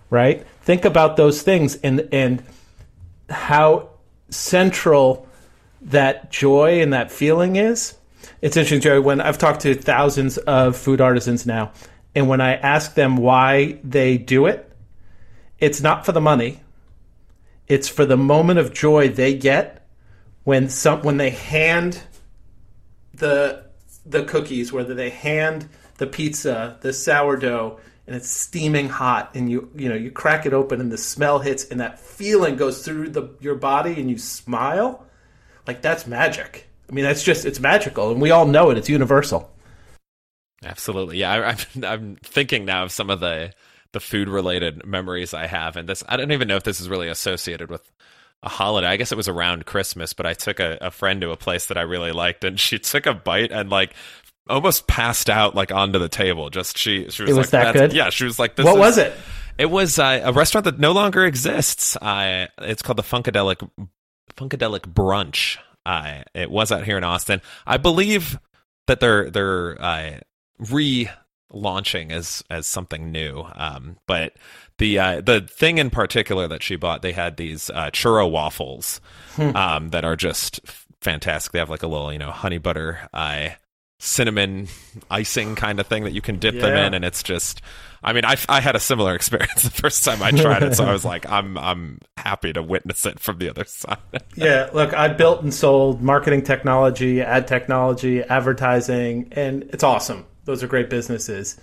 right? 0.09 0.45
Think 0.61 0.85
about 0.85 1.17
those 1.17 1.41
things 1.41 1.75
and 1.75 2.07
and 2.11 2.43
how 3.29 3.89
central 4.29 5.27
that 5.81 6.31
joy 6.31 6.81
and 6.81 6.93
that 6.93 7.11
feeling 7.11 7.55
is. 7.55 7.95
It's 8.41 8.57
interesting, 8.57 8.81
Joey, 8.81 8.99
when 8.99 9.21
I've 9.21 9.37
talked 9.37 9.61
to 9.61 9.75
thousands 9.75 10.37
of 10.37 10.75
food 10.75 11.01
artisans 11.01 11.45
now, 11.45 11.71
and 12.15 12.27
when 12.27 12.41
I 12.41 12.55
ask 12.55 12.93
them 12.95 13.17
why 13.17 13.79
they 13.83 14.17
do 14.17 14.45
it, 14.47 14.71
it's 15.59 15.81
not 15.81 16.05
for 16.05 16.11
the 16.11 16.21
money. 16.21 16.61
It's 17.67 17.88
for 17.88 18.06
the 18.06 18.18
moment 18.18 18.59
of 18.59 18.73
joy 18.73 19.09
they 19.09 19.35
get 19.35 19.87
when 20.44 20.69
some 20.69 21.01
when 21.01 21.18
they 21.18 21.31
hand 21.31 22.01
the 23.13 23.66
the 24.06 24.23
cookies, 24.23 24.71
whether 24.71 24.94
they 24.94 25.09
hand 25.09 25.68
the 25.97 26.07
pizza, 26.07 26.78
the 26.81 26.94
sourdough, 26.94 27.80
and 28.07 28.16
it's 28.16 28.30
steaming 28.30 28.90
hot 28.90 29.31
and 29.33 29.49
you 29.49 29.69
you 29.75 29.90
know 29.90 29.95
you 29.95 30.11
crack 30.11 30.45
it 30.45 30.54
open 30.54 30.80
and 30.80 30.92
the 30.92 30.97
smell 30.97 31.40
hits 31.40 31.69
and 31.69 31.80
that 31.80 31.99
feeling 31.99 32.56
goes 32.56 32.85
through 32.85 33.09
the 33.09 33.30
your 33.40 33.56
body 33.56 33.99
and 33.99 34.09
you 34.09 34.18
smile 34.18 35.06
like 35.68 35.81
that's 35.81 36.06
magic. 36.06 36.68
I 36.90 36.94
mean 36.94 37.04
that's 37.04 37.23
just 37.23 37.45
it's 37.45 37.59
magical 37.59 38.11
and 38.11 38.21
we 38.21 38.31
all 38.31 38.45
know 38.45 38.69
it. 38.69 38.78
It's 38.78 38.90
universal. 38.90 39.51
Absolutely. 40.63 41.18
Yeah 41.18 41.31
I, 41.31 41.49
I'm, 41.49 41.83
I'm 41.83 42.16
thinking 42.18 42.66
now 42.66 42.83
of 42.83 42.92
some 42.92 43.09
of 43.09 43.19
the 43.19 43.54
the 43.95 43.99
food 43.99 44.30
related 44.30 44.85
memories 44.85 45.33
i 45.33 45.47
have 45.47 45.75
and 45.75 45.90
this 45.90 46.04
i 46.07 46.16
don't 46.16 46.31
even 46.31 46.47
know 46.47 46.57
if 46.57 46.64
this 46.64 46.80
is 46.80 46.87
really 46.87 47.07
associated 47.07 47.71
with 47.71 47.92
a 48.44 48.49
holiday. 48.49 48.87
I 48.87 48.97
guess 48.97 49.11
it 49.11 49.16
was 49.16 49.28
around 49.28 49.66
Christmas, 49.66 50.14
but 50.14 50.25
I 50.25 50.33
took 50.33 50.59
a, 50.59 50.78
a, 50.80 50.92
friend 50.92 51.21
to 51.21 51.31
a 51.31 51.37
place 51.37 51.66
that 51.68 51.78
I 51.78 51.81
really 51.81 52.11
liked, 52.11 52.44
and 52.44 52.59
she 52.59 52.80
took 52.80 53.06
a 53.06 53.14
bite 53.14 53.52
and 53.52 53.69
like 53.69 53.94
almost 54.47 54.87
passed 54.87 55.30
out 55.30 55.56
like 55.56 55.71
onto 55.71 55.99
the 55.99 56.09
table. 56.09 56.49
Just 56.49 56.78
she 56.78 57.09
she 57.09 57.23
was, 57.23 57.31
it 57.31 57.35
was 57.35 57.54
like 57.54 57.64
that 57.64 57.73
good. 57.73 57.94
Yeah, 57.94 58.09
she 58.09 58.23
was 58.23 58.40
like, 58.40 58.56
this 58.56 58.66
"What 58.66 58.75
is, 58.75 58.80
was 58.80 58.97
it?" 58.99 59.14
It 59.57 59.68
was 59.68 59.99
uh, 59.99 60.21
a 60.23 60.33
restaurant 60.33 60.66
that 60.66 60.80
no 60.80 60.92
longer 60.92 61.25
exists. 61.25 61.95
Uh, 61.97 62.47
it's 62.59 62.81
called 62.81 62.97
the 62.97 63.04
Funkadelic 63.04 63.68
Funkadelic 64.35 64.81
Brunch. 64.81 65.57
Uh, 65.85 66.23
it 66.33 66.49
was 66.49 66.71
out 66.71 66.83
here 66.83 66.97
in 66.97 67.04
Austin. 67.04 67.42
I 67.66 67.78
believe 67.78 68.37
that 68.87 68.99
they're 68.99 69.30
they're 69.30 69.81
uh, 69.81 70.19
relaunching 71.54 72.11
as 72.11 72.44
as 72.49 72.68
something 72.68 73.11
new. 73.11 73.45
Um, 73.56 73.97
but 74.07 74.33
the 74.78 74.99
uh, 74.99 75.21
the 75.21 75.42
thing 75.42 75.78
in 75.78 75.90
particular 75.90 76.47
that 76.47 76.64
she 76.64 76.75
bought, 76.75 77.02
they 77.02 77.14
had 77.14 77.37
these 77.37 77.69
uh, 77.69 77.92
churro 77.92 78.30
waffles 78.30 79.02
hmm. 79.35 79.56
um, 79.56 79.90
that 79.90 80.06
are 80.06 80.16
just 80.16 80.61
fantastic. 81.02 81.52
They 81.52 81.59
have 81.59 81.69
like 81.69 81.83
a 81.83 81.87
little 81.87 82.11
you 82.11 82.19
know 82.19 82.31
honey 82.31 82.57
butter. 82.57 83.07
Uh, 83.14 83.49
cinnamon 83.97 84.68
icing 85.09 85.56
kind 85.56 85.80
of 85.80 85.87
thing 85.87 86.04
that 86.04 86.11
you 86.11 86.21
can 86.21 86.37
dip 86.37 86.56
yeah. 86.56 86.61
them 86.61 86.78
in, 86.78 86.94
and 86.94 87.06
it's 87.06 87.23
just. 87.23 87.61
I 88.04 88.14
mean, 88.14 88.23
I, 88.23 88.35
I 88.47 88.61
had 88.61 88.75
a 88.75 88.80
similar 88.80 89.16
experience 89.16 89.64
the 89.64 89.71
first 89.71 90.06
time 90.06 90.21
I 90.21 90.30
tried 90.30 90.61
it, 90.61 90.75
so 90.75 90.85
I 90.85 90.94
was 90.94 91.06
like, 91.14 91.30
I'm 91.30 91.57
I'm 91.57 91.99
happy 92.18 92.54
to 92.54 92.61
witness 92.61 93.06
it 93.06 93.19
from 93.19 93.40
the 93.40 93.49
other 93.49 93.66
side. 93.68 93.97
yeah, 94.35 94.69
look, 94.73 94.94
I 94.94 95.07
built 95.07 95.42
and 95.42 95.54
sold 95.54 96.02
marketing 96.02 96.44
technology, 96.44 97.21
ad 97.21 97.47
technology, 97.47 98.21
advertising, 98.21 99.30
and 99.31 99.64
it's 99.71 99.83
awesome. 99.83 100.25
Those 100.45 100.64
are 100.64 100.68
great 100.68 100.90
businesses. 100.90 101.57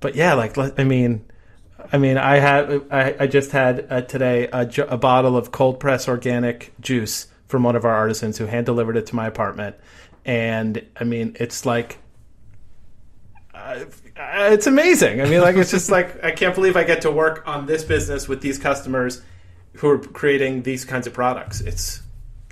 But 0.00 0.14
yeah, 0.14 0.34
like 0.34 0.56
I 0.78 0.84
mean, 0.84 1.24
I 1.92 1.98
mean, 1.98 2.18
I 2.18 2.36
have 2.38 2.86
I, 2.90 3.16
I 3.20 3.26
just 3.26 3.52
had 3.52 3.86
uh, 3.90 4.00
today 4.02 4.48
a, 4.52 4.68
a 4.88 4.96
bottle 4.96 5.36
of 5.36 5.52
cold 5.52 5.80
press 5.80 6.08
organic 6.08 6.72
juice 6.80 7.28
from 7.46 7.62
one 7.62 7.76
of 7.76 7.84
our 7.84 7.94
artisans 7.94 8.38
who 8.38 8.46
hand 8.46 8.66
delivered 8.66 8.96
it 8.96 9.06
to 9.06 9.16
my 9.16 9.26
apartment. 9.26 9.76
And 10.24 10.84
I 11.00 11.04
mean, 11.04 11.36
it's 11.40 11.64
like, 11.64 11.98
uh, 13.54 13.84
it's 14.16 14.66
amazing. 14.66 15.22
I 15.22 15.24
mean, 15.24 15.40
like, 15.40 15.56
it's 15.56 15.70
just 15.70 15.90
like, 15.90 16.22
I 16.22 16.30
can't 16.32 16.54
believe 16.54 16.76
I 16.76 16.84
get 16.84 17.02
to 17.02 17.10
work 17.10 17.42
on 17.46 17.64
this 17.64 17.82
business 17.84 18.28
with 18.28 18.42
these 18.42 18.58
customers 18.58 19.22
who 19.76 19.88
are 19.88 19.98
creating 19.98 20.62
these 20.62 20.84
kinds 20.84 21.06
of 21.06 21.14
products. 21.14 21.62
It's 21.62 22.02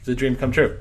the 0.04 0.14
dream 0.14 0.36
come 0.36 0.52
true. 0.52 0.78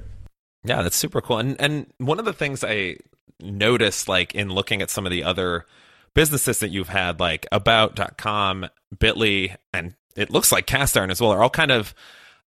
Yeah, 0.65 0.81
that's 0.81 0.95
super 0.95 1.21
cool. 1.21 1.37
And 1.39 1.59
and 1.59 1.87
one 1.97 2.19
of 2.19 2.25
the 2.25 2.33
things 2.33 2.63
I 2.63 2.97
noticed 3.39 4.07
like 4.07 4.33
in 4.33 4.49
looking 4.49 4.81
at 4.81 4.89
some 4.89 5.05
of 5.05 5.11
the 5.11 5.23
other 5.23 5.65
businesses 6.13 6.59
that 6.59 6.69
you've 6.69 6.89
had 6.89 7.19
like 7.19 7.45
about.com, 7.51 8.67
Bitly 8.95 9.55
and 9.73 9.95
it 10.15 10.31
looks 10.31 10.51
like 10.51 10.65
cast 10.65 10.97
iron 10.97 11.11
as 11.11 11.21
well 11.21 11.31
are 11.31 11.43
all 11.43 11.49
kind 11.49 11.71
of 11.71 11.93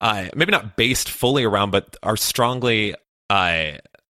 uh, 0.00 0.28
maybe 0.34 0.52
not 0.52 0.76
based 0.76 1.08
fully 1.08 1.44
around 1.44 1.70
but 1.70 1.96
are 2.02 2.16
strongly 2.16 2.94
uh, 3.30 3.72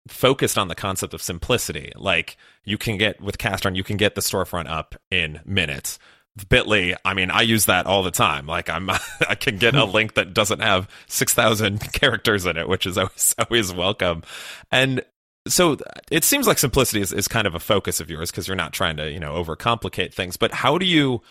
focused 0.07 0.57
on 0.57 0.67
the 0.67 0.75
concept 0.75 1.13
of 1.13 1.21
simplicity. 1.21 1.91
Like 1.95 2.37
you 2.65 2.77
can 2.77 2.97
get 2.97 3.21
with 3.21 3.37
cast 3.37 3.65
iron 3.65 3.75
you 3.75 3.83
can 3.83 3.97
get 3.97 4.15
the 4.15 4.21
storefront 4.21 4.69
up 4.69 4.95
in 5.09 5.39
minutes. 5.45 5.97
Bitly, 6.37 6.95
I 7.03 7.13
mean, 7.13 7.31
I 7.31 7.41
use 7.41 7.65
that 7.65 7.85
all 7.85 8.03
the 8.03 8.11
time. 8.11 8.45
Like 8.45 8.69
I'm, 8.69 8.89
I 9.29 9.35
can 9.35 9.57
get 9.57 9.75
a 9.75 9.85
link 9.85 10.13
that 10.15 10.33
doesn't 10.33 10.61
have 10.61 10.87
six 11.07 11.33
thousand 11.33 11.79
characters 11.93 12.45
in 12.45 12.57
it, 12.57 12.67
which 12.67 12.85
is 12.85 12.97
always 12.97 13.35
always 13.39 13.73
welcome. 13.73 14.23
And 14.71 15.03
so 15.47 15.77
it 16.11 16.23
seems 16.23 16.45
like 16.45 16.59
simplicity 16.59 17.01
is, 17.01 17.13
is 17.13 17.27
kind 17.27 17.47
of 17.47 17.55
a 17.55 17.59
focus 17.59 17.99
of 17.99 18.09
yours 18.09 18.31
because 18.31 18.47
you're 18.47 18.55
not 18.55 18.73
trying 18.73 18.97
to 18.97 19.11
you 19.11 19.19
know 19.19 19.43
overcomplicate 19.43 20.13
things. 20.13 20.37
But 20.37 20.51
how 20.53 20.77
do 20.77 20.85
you 20.85 21.21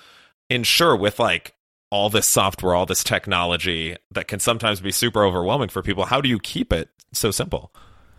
ensure 0.51 0.97
with 0.97 1.19
like 1.19 1.55
all 1.91 2.11
this 2.11 2.27
software, 2.27 2.75
all 2.75 2.87
this 2.87 3.05
technology 3.05 3.97
that 4.11 4.29
can 4.29 4.41
sometimes 4.41 4.81
be 4.81 4.91
super 4.93 5.25
overwhelming 5.25 5.69
for 5.69 5.83
people? 5.83 6.05
How 6.05 6.21
do 6.21 6.29
you 6.29 6.39
keep 6.39 6.73
it 6.73 6.91
so 7.13 7.31
simple? 7.31 7.73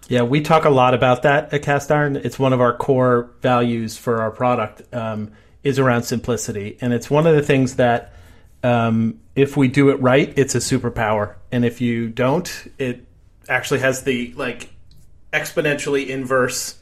Yeah, 0.08 0.22
we 0.22 0.40
talk 0.40 0.64
a 0.64 0.70
lot 0.70 0.94
about 0.94 1.24
that 1.24 1.54
at 1.54 1.64
Cast 1.64 1.92
Iron. 1.92 2.16
It's 2.16 2.40
one 2.40 2.54
of 2.54 2.62
our 2.62 2.76
core 2.76 3.32
values 3.42 3.98
for 3.98 4.22
our 4.22 4.32
product. 4.32 4.82
Um, 4.94 5.32
is 5.68 5.80
around 5.80 6.04
simplicity, 6.04 6.78
and 6.82 6.94
it's 6.94 7.10
one 7.10 7.28
of 7.28 7.36
the 7.36 7.42
things 7.42 7.76
that 7.76 8.14
um, 8.64 9.20
if 9.36 9.58
we 9.58 9.68
do 9.68 9.90
it 9.90 10.02
right, 10.02 10.34
it's 10.38 10.56
a 10.56 10.60
superpower, 10.60 11.36
and 11.52 11.66
if 11.66 11.82
you 11.82 12.10
don't, 12.10 12.72
it 12.78 13.06
actually 13.50 13.80
has 13.80 14.04
the 14.04 14.34
like 14.36 14.70
exponentially 15.34 16.08
inverse, 16.08 16.80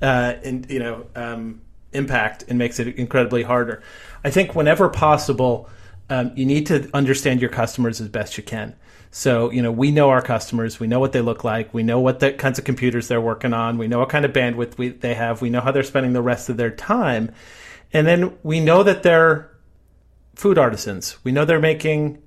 uh, 0.00 0.34
in, 0.42 0.64
you 0.68 0.78
know, 0.78 1.06
um, 1.14 1.60
impact 1.92 2.44
and 2.48 2.58
makes 2.58 2.78
it 2.78 2.96
incredibly 2.96 3.42
harder. 3.42 3.82
I 4.24 4.30
think 4.30 4.54
whenever 4.54 4.88
possible, 4.88 5.68
um, 6.08 6.32
you 6.34 6.46
need 6.46 6.66
to 6.66 6.88
understand 6.94 7.40
your 7.40 7.50
customers 7.50 8.00
as 8.00 8.08
best 8.08 8.36
you 8.36 8.42
can. 8.42 8.74
So, 9.10 9.50
you 9.50 9.62
know, 9.62 9.70
we 9.70 9.92
know 9.92 10.10
our 10.10 10.22
customers, 10.22 10.80
we 10.80 10.88
know 10.88 10.98
what 10.98 11.12
they 11.12 11.20
look 11.20 11.44
like, 11.44 11.72
we 11.72 11.84
know 11.84 12.00
what 12.00 12.18
the 12.18 12.32
kinds 12.32 12.58
of 12.58 12.64
computers 12.64 13.06
they're 13.06 13.20
working 13.20 13.52
on, 13.52 13.78
we 13.78 13.86
know 13.86 14.00
what 14.00 14.08
kind 14.08 14.24
of 14.24 14.32
bandwidth 14.32 14.76
we, 14.76 14.88
they 14.88 15.14
have, 15.14 15.40
we 15.40 15.50
know 15.50 15.60
how 15.60 15.70
they're 15.70 15.84
spending 15.84 16.14
the 16.14 16.22
rest 16.22 16.48
of 16.48 16.56
their 16.56 16.70
time. 16.70 17.30
And 17.94 18.06
then 18.06 18.36
we 18.42 18.58
know 18.58 18.82
that 18.82 19.04
they're 19.04 19.50
food 20.34 20.58
artisans. 20.58 21.16
We 21.22 21.32
know 21.32 21.44
they're 21.44 21.60
making 21.60 22.20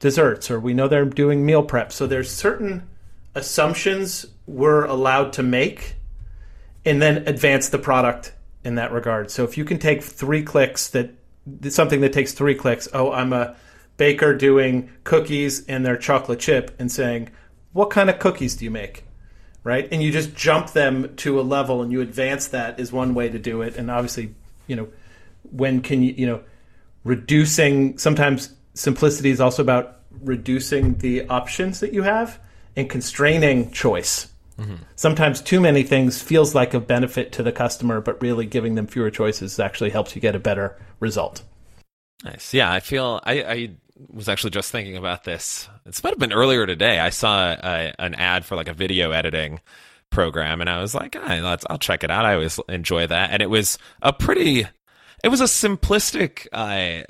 desserts 0.00 0.50
or 0.50 0.58
we 0.58 0.72
know 0.72 0.88
they're 0.88 1.04
doing 1.04 1.44
meal 1.44 1.62
prep. 1.62 1.92
So 1.92 2.06
there's 2.06 2.30
certain 2.30 2.88
assumptions 3.34 4.26
we're 4.46 4.86
allowed 4.86 5.34
to 5.34 5.42
make 5.42 5.94
and 6.84 7.00
then 7.02 7.28
advance 7.28 7.68
the 7.68 7.78
product 7.78 8.32
in 8.64 8.76
that 8.76 8.92
regard. 8.92 9.30
So 9.30 9.44
if 9.44 9.58
you 9.58 9.64
can 9.64 9.78
take 9.78 10.02
three 10.02 10.42
clicks 10.42 10.88
that 10.88 11.10
something 11.68 12.00
that 12.00 12.14
takes 12.14 12.32
three 12.32 12.54
clicks, 12.54 12.88
oh, 12.94 13.12
I'm 13.12 13.34
a 13.34 13.56
baker 13.98 14.34
doing 14.34 14.90
cookies 15.04 15.66
and 15.66 15.84
their 15.84 15.98
chocolate 15.98 16.40
chip 16.40 16.74
and 16.78 16.90
saying, 16.90 17.28
what 17.72 17.90
kind 17.90 18.08
of 18.08 18.18
cookies 18.18 18.56
do 18.56 18.64
you 18.64 18.70
make? 18.70 19.04
Right? 19.62 19.86
And 19.92 20.02
you 20.02 20.10
just 20.10 20.34
jump 20.34 20.70
them 20.70 21.14
to 21.16 21.38
a 21.38 21.42
level 21.42 21.82
and 21.82 21.92
you 21.92 22.00
advance 22.00 22.48
that 22.48 22.80
is 22.80 22.90
one 22.90 23.12
way 23.12 23.28
to 23.28 23.38
do 23.38 23.60
it. 23.60 23.76
And 23.76 23.90
obviously, 23.90 24.34
you 24.66 24.76
know, 24.76 24.88
when 25.52 25.80
can 25.80 26.02
you 26.02 26.14
you 26.16 26.26
know 26.26 26.40
reducing 27.04 27.96
sometimes 27.98 28.54
simplicity 28.74 29.30
is 29.30 29.40
also 29.40 29.62
about 29.62 30.00
reducing 30.22 30.94
the 30.98 31.26
options 31.28 31.80
that 31.80 31.92
you 31.92 32.02
have 32.02 32.40
and 32.76 32.88
constraining 32.88 33.70
choice. 33.70 34.26
Mm-hmm. 34.58 34.74
sometimes 34.94 35.40
too 35.40 35.58
many 35.58 35.82
things 35.82 36.20
feels 36.20 36.54
like 36.54 36.74
a 36.74 36.80
benefit 36.80 37.32
to 37.32 37.42
the 37.42 37.50
customer 37.50 38.02
but 38.02 38.20
really 38.20 38.44
giving 38.44 38.74
them 38.74 38.86
fewer 38.86 39.10
choices 39.10 39.58
actually 39.58 39.88
helps 39.88 40.14
you 40.14 40.20
get 40.20 40.34
a 40.34 40.38
better 40.38 40.78
result. 40.98 41.42
Nice. 42.24 42.52
Yeah 42.52 42.70
i 42.70 42.80
feel 42.80 43.20
i, 43.24 43.42
I 43.42 43.70
was 44.08 44.28
actually 44.28 44.50
just 44.50 44.72
thinking 44.72 44.96
about 44.96 45.24
this. 45.24 45.68
It 45.86 46.02
might 46.02 46.10
have 46.10 46.18
been 46.18 46.32
earlier 46.32 46.66
today. 46.66 46.98
I 46.98 47.10
saw 47.10 47.52
a, 47.52 47.94
an 47.98 48.14
ad 48.14 48.44
for 48.44 48.56
like 48.56 48.68
a 48.68 48.74
video 48.74 49.10
editing 49.10 49.60
program 50.10 50.60
and 50.60 50.68
i 50.68 50.80
was 50.80 50.92
like 50.92 51.14
"Let's! 51.14 51.64
i'll 51.70 51.78
check 51.78 52.02
it 52.02 52.10
out. 52.10 52.24
I 52.24 52.34
always 52.34 52.58
enjoy 52.68 53.06
that. 53.06 53.30
And 53.30 53.42
it 53.42 53.50
was 53.50 53.78
a 54.02 54.12
pretty 54.12 54.66
it 55.22 55.28
was 55.28 55.40
a 55.40 55.44
simplistic 55.44 56.46
uh, 56.52 57.04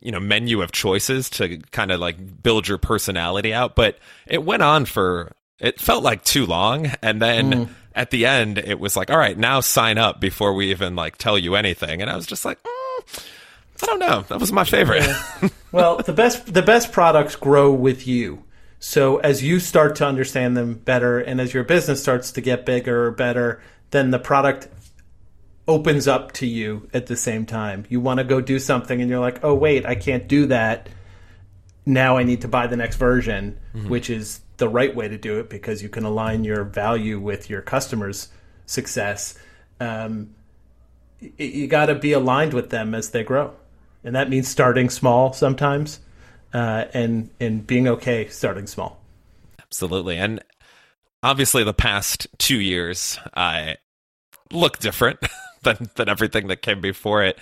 you 0.00 0.12
know 0.12 0.20
menu 0.20 0.62
of 0.62 0.72
choices 0.72 1.28
to 1.30 1.58
kind 1.70 1.90
of 1.90 2.00
like 2.00 2.42
build 2.42 2.68
your 2.68 2.78
personality 2.78 3.52
out 3.52 3.74
but 3.74 3.98
it 4.26 4.44
went 4.44 4.62
on 4.62 4.84
for 4.84 5.32
it 5.58 5.80
felt 5.80 6.02
like 6.02 6.22
too 6.24 6.46
long 6.46 6.86
and 7.02 7.20
then 7.20 7.52
mm. 7.52 7.68
at 7.94 8.10
the 8.10 8.26
end 8.26 8.58
it 8.58 8.78
was 8.78 8.96
like 8.96 9.10
all 9.10 9.18
right 9.18 9.38
now 9.38 9.60
sign 9.60 9.98
up 9.98 10.20
before 10.20 10.54
we 10.54 10.70
even 10.70 10.94
like 10.94 11.16
tell 11.16 11.38
you 11.38 11.54
anything 11.54 12.00
and 12.00 12.10
i 12.10 12.16
was 12.16 12.26
just 12.26 12.44
like 12.44 12.62
mm, 12.62 13.24
i 13.82 13.86
don't 13.86 13.98
know 13.98 14.22
that 14.28 14.40
was 14.40 14.52
my 14.52 14.64
favorite 14.64 15.02
yeah. 15.02 15.48
well 15.72 15.96
the 15.98 16.12
best 16.12 16.52
the 16.52 16.62
best 16.62 16.92
products 16.92 17.36
grow 17.36 17.72
with 17.72 18.06
you 18.06 18.42
so 18.78 19.16
as 19.18 19.42
you 19.42 19.58
start 19.58 19.96
to 19.96 20.06
understand 20.06 20.56
them 20.56 20.74
better 20.74 21.18
and 21.18 21.40
as 21.40 21.54
your 21.54 21.64
business 21.64 22.00
starts 22.02 22.32
to 22.32 22.40
get 22.40 22.66
bigger 22.66 23.06
or 23.06 23.10
better 23.10 23.62
then 23.90 24.10
the 24.10 24.18
product 24.18 24.68
opens 25.66 26.06
up 26.06 26.32
to 26.32 26.46
you 26.46 26.88
at 26.92 27.06
the 27.06 27.16
same 27.16 27.46
time. 27.46 27.84
You 27.88 28.00
want 28.00 28.18
to 28.18 28.24
go 28.24 28.40
do 28.40 28.58
something 28.58 29.00
and 29.00 29.08
you're 29.10 29.20
like, 29.20 29.44
"Oh 29.44 29.54
wait, 29.54 29.86
I 29.86 29.94
can't 29.94 30.28
do 30.28 30.46
that. 30.46 30.88
Now 31.86 32.16
I 32.16 32.22
need 32.22 32.42
to 32.42 32.48
buy 32.48 32.66
the 32.66 32.76
next 32.76 32.96
version," 32.96 33.58
mm-hmm. 33.74 33.88
which 33.88 34.10
is 34.10 34.40
the 34.56 34.68
right 34.68 34.94
way 34.94 35.08
to 35.08 35.18
do 35.18 35.40
it 35.40 35.50
because 35.50 35.82
you 35.82 35.88
can 35.88 36.04
align 36.04 36.44
your 36.44 36.64
value 36.64 37.18
with 37.18 37.50
your 37.50 37.60
customers' 37.60 38.28
success. 38.66 39.38
Um, 39.80 40.34
you 41.20 41.66
got 41.66 41.86
to 41.86 41.94
be 41.94 42.12
aligned 42.12 42.52
with 42.52 42.70
them 42.70 42.94
as 42.94 43.10
they 43.10 43.24
grow, 43.24 43.54
and 44.02 44.14
that 44.14 44.28
means 44.28 44.48
starting 44.48 44.90
small 44.90 45.32
sometimes, 45.32 46.00
uh, 46.52 46.84
and 46.92 47.30
and 47.40 47.66
being 47.66 47.88
okay 47.88 48.28
starting 48.28 48.66
small. 48.66 49.00
Absolutely, 49.60 50.18
and 50.18 50.42
obviously 51.22 51.64
the 51.64 51.74
past 51.74 52.26
two 52.38 52.60
years 52.60 53.18
uh, 53.32 53.72
look 54.52 54.78
different. 54.78 55.18
than 55.64 55.90
than 55.96 56.08
everything 56.08 56.48
that 56.48 56.62
came 56.62 56.80
before 56.80 57.22
it. 57.22 57.38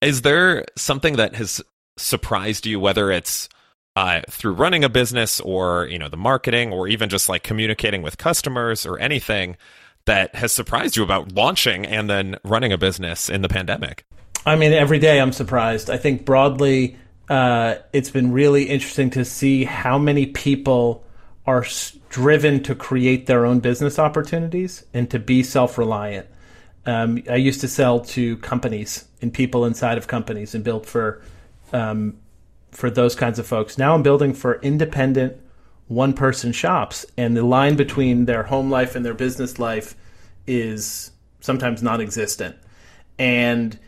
Is 0.00 0.22
there 0.22 0.64
something 0.76 1.16
that 1.16 1.34
has 1.34 1.60
surprised 1.96 2.66
you, 2.66 2.80
whether 2.80 3.10
it's 3.10 3.48
uh, 3.96 4.22
through 4.30 4.52
running 4.52 4.84
a 4.84 4.88
business 4.88 5.40
or 5.40 5.86
you 5.86 5.98
know 5.98 6.08
the 6.08 6.16
marketing 6.16 6.72
or 6.72 6.88
even 6.88 7.08
just 7.08 7.28
like 7.28 7.42
communicating 7.42 8.02
with 8.02 8.18
customers 8.18 8.86
or 8.86 8.98
anything 8.98 9.56
that 10.06 10.34
has 10.34 10.52
surprised 10.52 10.96
you 10.96 11.02
about 11.02 11.32
launching 11.32 11.84
and 11.84 12.08
then 12.08 12.36
running 12.44 12.72
a 12.72 12.78
business 12.78 13.28
in 13.28 13.42
the 13.42 13.48
pandemic? 13.48 14.04
I 14.46 14.56
mean, 14.56 14.72
every 14.72 14.98
day 14.98 15.20
I'm 15.20 15.32
surprised. 15.32 15.90
I 15.90 15.98
think 15.98 16.24
broadly, 16.24 16.96
uh, 17.28 17.76
it's 17.92 18.10
been 18.10 18.32
really 18.32 18.64
interesting 18.64 19.10
to 19.10 19.24
see 19.24 19.64
how 19.64 19.98
many 19.98 20.26
people 20.26 21.04
are 21.46 21.64
driven 22.08 22.62
to 22.62 22.74
create 22.74 23.26
their 23.26 23.44
own 23.44 23.60
business 23.60 23.98
opportunities 23.98 24.84
and 24.94 25.10
to 25.10 25.18
be 25.18 25.42
self 25.42 25.78
reliant. 25.78 26.26
Um, 26.86 27.22
I 27.28 27.36
used 27.36 27.60
to 27.60 27.68
sell 27.68 28.00
to 28.00 28.36
companies 28.38 29.04
and 29.20 29.32
people 29.32 29.64
inside 29.64 29.98
of 29.98 30.06
companies 30.06 30.54
and 30.54 30.64
build 30.64 30.86
for 30.86 31.22
um, 31.72 32.18
for 32.72 32.90
those 32.90 33.14
kinds 33.14 33.38
of 33.38 33.46
folks. 33.46 33.76
Now 33.78 33.94
I'm 33.94 34.02
building 34.02 34.32
for 34.32 34.60
independent 34.60 35.36
one 35.88 36.12
person 36.12 36.52
shops, 36.52 37.04
and 37.16 37.36
the 37.36 37.42
line 37.42 37.76
between 37.76 38.24
their 38.24 38.44
home 38.44 38.70
life 38.70 38.94
and 38.94 39.04
their 39.04 39.14
business 39.14 39.58
life 39.58 39.96
is 40.46 41.10
sometimes 41.40 41.82
non-existent. 41.82 42.56
And 43.18 43.78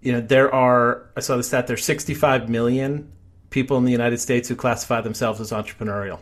you 0.00 0.12
know 0.12 0.20
there 0.20 0.54
are 0.54 1.10
I 1.16 1.20
saw 1.20 1.36
the 1.36 1.42
stat 1.42 1.66
there's 1.66 1.84
65 1.84 2.48
million 2.48 3.12
people 3.50 3.76
in 3.78 3.84
the 3.84 3.92
United 3.92 4.18
States 4.18 4.48
who 4.48 4.54
classify 4.54 5.00
themselves 5.00 5.40
as 5.40 5.50
entrepreneurial, 5.50 6.20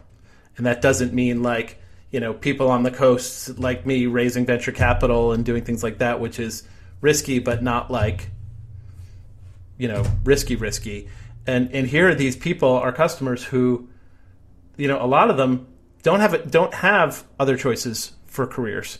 and 0.56 0.66
that 0.66 0.82
doesn't 0.82 1.12
mean 1.12 1.42
like 1.42 1.78
you 2.10 2.20
know 2.20 2.32
people 2.32 2.70
on 2.70 2.82
the 2.82 2.90
coasts 2.90 3.48
like 3.58 3.86
me 3.86 4.06
raising 4.06 4.46
venture 4.46 4.72
capital 4.72 5.32
and 5.32 5.44
doing 5.44 5.64
things 5.64 5.82
like 5.82 5.98
that, 5.98 6.20
which 6.20 6.38
is 6.38 6.62
risky 7.00 7.38
but 7.38 7.62
not 7.62 7.90
like 7.90 8.30
you 9.78 9.88
know 9.88 10.04
risky 10.24 10.56
risky. 10.56 11.08
And 11.46 11.70
and 11.72 11.86
here 11.86 12.08
are 12.08 12.14
these 12.14 12.36
people, 12.36 12.70
our 12.70 12.92
customers, 12.92 13.44
who 13.44 13.88
you 14.76 14.88
know 14.88 15.02
a 15.02 15.06
lot 15.06 15.30
of 15.30 15.36
them 15.36 15.66
don't 16.02 16.20
have 16.20 16.50
don't 16.50 16.74
have 16.74 17.24
other 17.38 17.56
choices 17.56 18.12
for 18.26 18.46
careers, 18.46 18.98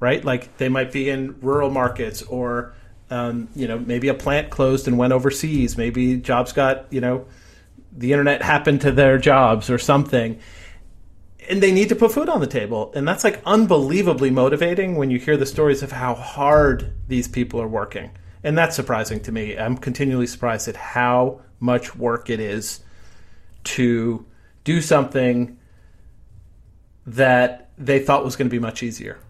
right? 0.00 0.24
Like 0.24 0.56
they 0.58 0.68
might 0.68 0.92
be 0.92 1.08
in 1.08 1.38
rural 1.40 1.70
markets 1.70 2.22
or 2.22 2.74
um, 3.10 3.48
you 3.54 3.68
know 3.68 3.78
maybe 3.78 4.08
a 4.08 4.14
plant 4.14 4.50
closed 4.50 4.88
and 4.88 4.98
went 4.98 5.12
overseas. 5.12 5.76
Maybe 5.76 6.16
jobs 6.16 6.52
got 6.52 6.86
you 6.90 7.00
know 7.00 7.26
the 7.92 8.12
internet 8.12 8.42
happened 8.42 8.82
to 8.82 8.92
their 8.92 9.18
jobs 9.18 9.70
or 9.70 9.78
something 9.78 10.38
and 11.48 11.62
they 11.62 11.72
need 11.72 11.88
to 11.88 11.96
put 11.96 12.12
food 12.12 12.28
on 12.28 12.40
the 12.40 12.46
table. 12.46 12.92
And 12.94 13.08
that's 13.08 13.24
like 13.24 13.40
unbelievably 13.46 14.30
motivating 14.30 14.96
when 14.96 15.10
you 15.10 15.18
hear 15.18 15.36
the 15.36 15.46
stories 15.46 15.82
of 15.82 15.92
how 15.92 16.14
hard 16.14 16.92
these 17.08 17.26
people 17.26 17.60
are 17.60 17.68
working. 17.68 18.10
And 18.44 18.56
that's 18.56 18.76
surprising 18.76 19.20
to 19.20 19.32
me. 19.32 19.58
I'm 19.58 19.76
continually 19.76 20.26
surprised 20.26 20.68
at 20.68 20.76
how 20.76 21.40
much 21.58 21.96
work 21.96 22.30
it 22.30 22.38
is 22.38 22.80
to 23.64 24.24
do 24.64 24.80
something 24.80 25.58
that 27.06 27.70
they 27.78 27.98
thought 27.98 28.24
was 28.24 28.36
going 28.36 28.48
to 28.48 28.52
be 28.52 28.58
much 28.58 28.82
easier. 28.82 29.18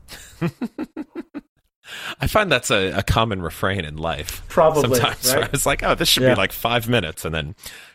I 2.20 2.26
find 2.26 2.52
that's 2.52 2.70
a, 2.70 2.98
a, 2.98 3.02
common 3.02 3.40
refrain 3.40 3.84
in 3.84 3.96
life. 3.96 4.42
Probably. 4.48 4.82
Sometimes 4.98 5.34
right? 5.34 5.50
it's 5.54 5.64
like, 5.64 5.82
oh, 5.82 5.94
this 5.94 6.08
should 6.08 6.24
yeah. 6.24 6.34
be 6.34 6.38
like 6.38 6.52
five 6.52 6.88
minutes. 6.88 7.24
And 7.24 7.34
then 7.34 7.54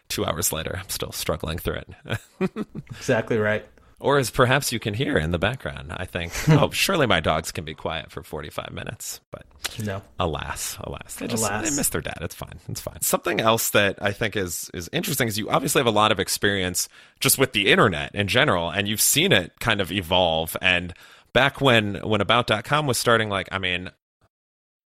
two 0.09 0.25
hours 0.25 0.51
later, 0.51 0.77
I'm 0.79 0.89
still 0.89 1.11
struggling 1.11 1.59
through 1.59 1.81
it. 1.83 2.67
exactly 2.91 3.37
right. 3.37 3.65
Or 4.03 4.17
as 4.17 4.29
perhaps 4.29 4.74
you 4.74 4.81
can 4.81 4.93
hear 4.93 5.17
in 5.17 5.31
the 5.31 5.39
background, 5.39 5.93
I 5.95 6.03
think, 6.03 6.33
oh, 6.50 6.72
surely 6.72 7.07
my 7.07 7.22
dogs 7.22 7.53
can 7.53 7.63
be 7.63 7.74
quiet 7.74 8.12
for 8.12 8.22
45 8.22 8.74
minutes. 8.74 9.22
But 9.31 9.45
no. 9.81 10.01
alas, 10.19 10.77
alas, 10.81 11.15
they 11.15 11.27
just 11.27 11.41
alas. 11.41 11.69
they 11.69 11.74
miss 11.74 11.88
their 11.88 12.01
dad. 12.01 12.17
It's 12.19 12.36
fine. 12.36 12.60
It's 12.67 12.81
fine. 12.81 13.00
Something 13.00 13.39
else 13.39 13.69
that 13.69 13.98
I 14.01 14.12
think 14.12 14.36
is, 14.36 14.69
is 14.74 14.89
interesting 14.91 15.29
is 15.29 15.39
you 15.39 15.50
obviously 15.50 15.79
have 15.79 15.88
a 15.88 15.91
lot 15.91 16.12
of 16.12 16.19
experience 16.19 16.89
just 17.22 17.38
with 17.38 17.53
the 17.53 17.72
internet 17.72 18.13
in 18.13 18.27
general, 18.27 18.69
and 18.69 18.89
you've 18.89 19.00
seen 19.00 19.31
it 19.31 19.53
kind 19.62 19.79
of 19.79 19.89
evolve. 19.89 20.57
And 20.62 20.93
back 21.31 21.62
when, 21.62 21.95
when 21.95 22.19
About.com 22.19 22.86
was 22.86 22.98
starting, 22.98 23.29
like, 23.29 23.48
I 23.53 23.57
mean, 23.57 23.89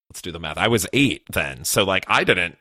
let's 0.10 0.22
do 0.22 0.34
the 0.34 0.42
math. 0.42 0.58
I 0.58 0.68
was 0.68 0.88
eight 0.92 1.24
then. 1.32 1.64
So, 1.64 1.86
like, 1.86 2.04
I 2.10 2.26
didn't 2.26 2.58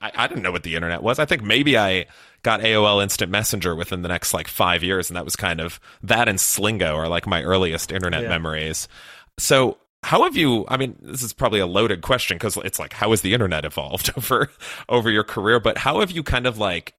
I, 0.00 0.12
I, 0.14 0.26
didn't 0.26 0.42
know 0.42 0.52
what 0.52 0.62
the 0.62 0.74
internet 0.74 1.02
was. 1.02 1.18
I 1.18 1.24
think 1.24 1.42
maybe 1.42 1.76
I 1.76 2.06
got 2.42 2.60
AOL 2.60 3.02
Instant 3.02 3.30
Messenger 3.30 3.74
within 3.74 4.02
the 4.02 4.08
next 4.08 4.32
like 4.32 4.48
five 4.48 4.82
years, 4.82 5.10
and 5.10 5.16
that 5.16 5.24
was 5.24 5.36
kind 5.36 5.60
of 5.60 5.80
that 6.02 6.28
and 6.28 6.38
Slingo 6.38 6.94
are 6.94 7.08
like 7.08 7.26
my 7.26 7.42
earliest 7.42 7.92
internet 7.92 8.22
yeah. 8.22 8.28
memories. 8.28 8.88
So, 9.38 9.78
how 10.04 10.24
have 10.24 10.36
you? 10.36 10.64
I 10.68 10.76
mean, 10.76 10.96
this 11.00 11.22
is 11.22 11.32
probably 11.32 11.60
a 11.60 11.66
loaded 11.66 12.02
question 12.02 12.36
because 12.36 12.56
it's 12.58 12.78
like, 12.78 12.92
how 12.92 13.10
has 13.10 13.22
the 13.22 13.34
internet 13.34 13.64
evolved 13.64 14.10
over 14.16 14.50
over 14.88 15.10
your 15.10 15.24
career? 15.24 15.60
But 15.60 15.78
how 15.78 16.00
have 16.00 16.10
you 16.10 16.22
kind 16.22 16.46
of 16.46 16.58
like 16.58 16.94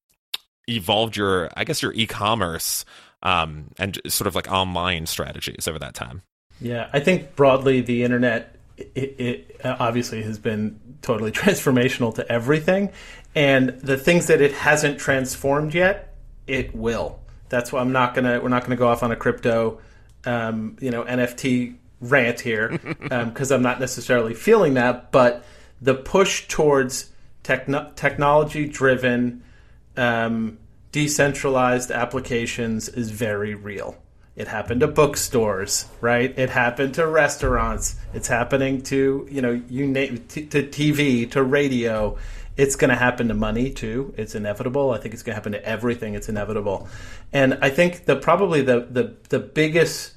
evolved 0.68 1.16
your, 1.16 1.50
I 1.56 1.64
guess, 1.64 1.82
your 1.82 1.94
e-commerce 1.94 2.86
um, 3.24 3.72
and 3.78 4.00
sort 4.08 4.28
of 4.28 4.36
like 4.36 4.52
online 4.52 5.06
strategies 5.06 5.68
over 5.68 5.80
that 5.80 5.94
time? 5.94 6.22
Yeah, 6.62 6.90
I 6.92 7.00
think 7.00 7.36
broadly 7.36 7.82
the 7.82 8.04
internet 8.04 8.59
it, 8.96 9.16
it, 9.20 9.62
obviously 9.64 10.22
has 10.24 10.40
been 10.40 10.80
totally 11.02 11.32
transformational 11.44 12.14
to 12.16 12.32
everything. 12.32 12.92
And 13.36 13.70
the 13.70 13.98
things 13.98 14.28
that 14.28 14.42
it 14.42 14.54
hasn't 14.54 15.00
transformed 15.00 15.74
yet, 15.74 16.16
it 16.48 16.76
will. 16.76 17.20
That's 17.50 17.72
why 17.72 17.82
I'm 17.82 17.92
not 17.92 18.16
gonna. 18.16 18.40
We're 18.40 18.50
not 18.50 18.64
gonna 18.64 18.76
go 18.76 18.88
off 18.88 19.04
on 19.04 19.12
a 19.12 19.16
crypto, 19.16 19.80
um, 20.26 20.78
you 20.80 20.92
know, 20.92 21.04
NFT 21.04 21.76
rant 22.02 22.40
here 22.40 22.80
because 23.10 23.52
um, 23.52 23.58
I'm 23.58 23.64
not 23.64 23.80
necessarily 23.80 24.34
feeling 24.34 24.76
that. 24.76 25.12
But 25.12 25.44
the 25.82 25.96
push 25.96 26.48
towards 26.48 27.12
techno- 27.44 27.92
technology-driven, 27.96 29.44
um, 29.98 30.58
decentralized 30.92 31.92
applications 31.92 32.90
is 32.90 33.12
very 33.12 33.54
real. 33.56 33.98
It 34.40 34.48
happened 34.48 34.80
to 34.80 34.88
bookstores, 34.88 35.86
right? 36.00 36.34
It 36.40 36.50
happened 36.50 36.94
to 36.94 37.06
restaurants. 37.06 37.98
It's 38.14 38.30
happening 38.30 38.82
to 38.84 39.28
you 39.30 39.42
know 39.42 39.62
you 39.68 39.86
name 39.86 40.24
t- 40.30 40.46
to 40.46 40.64
TV, 40.64 41.30
to 41.32 41.44
radio. 41.44 42.18
It's 42.56 42.78
going 42.78 42.90
to 42.90 42.96
happen 42.96 43.28
to 43.28 43.34
money 43.34 43.70
too. 43.70 44.14
It's 44.16 44.36
inevitable. 44.36 44.92
I 44.92 44.98
think 44.98 45.14
it's 45.14 45.24
going 45.24 45.34
to 45.34 45.36
happen 45.36 45.52
to 45.52 45.66
everything. 45.66 46.14
It's 46.14 46.30
inevitable, 46.30 46.88
and 47.34 47.60
I 47.62 47.70
think 47.70 48.06
the 48.06 48.16
probably 48.16 48.62
the 48.62 48.88
the 48.90 49.14
the 49.28 49.40
biggest 49.40 50.14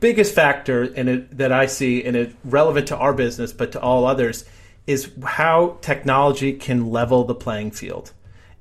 biggest 0.00 0.34
factor 0.34 0.82
in 0.82 1.06
it 1.06 1.38
that 1.38 1.52
I 1.52 1.66
see 1.66 2.02
in 2.04 2.16
it 2.16 2.34
relevant 2.44 2.88
to 2.88 2.96
our 2.96 3.12
business, 3.12 3.52
but 3.52 3.70
to 3.70 3.80
all 3.80 4.04
others, 4.04 4.44
is 4.88 5.12
how 5.24 5.78
technology 5.80 6.54
can 6.54 6.90
level 6.90 7.22
the 7.22 7.36
playing 7.36 7.70
field. 7.70 8.12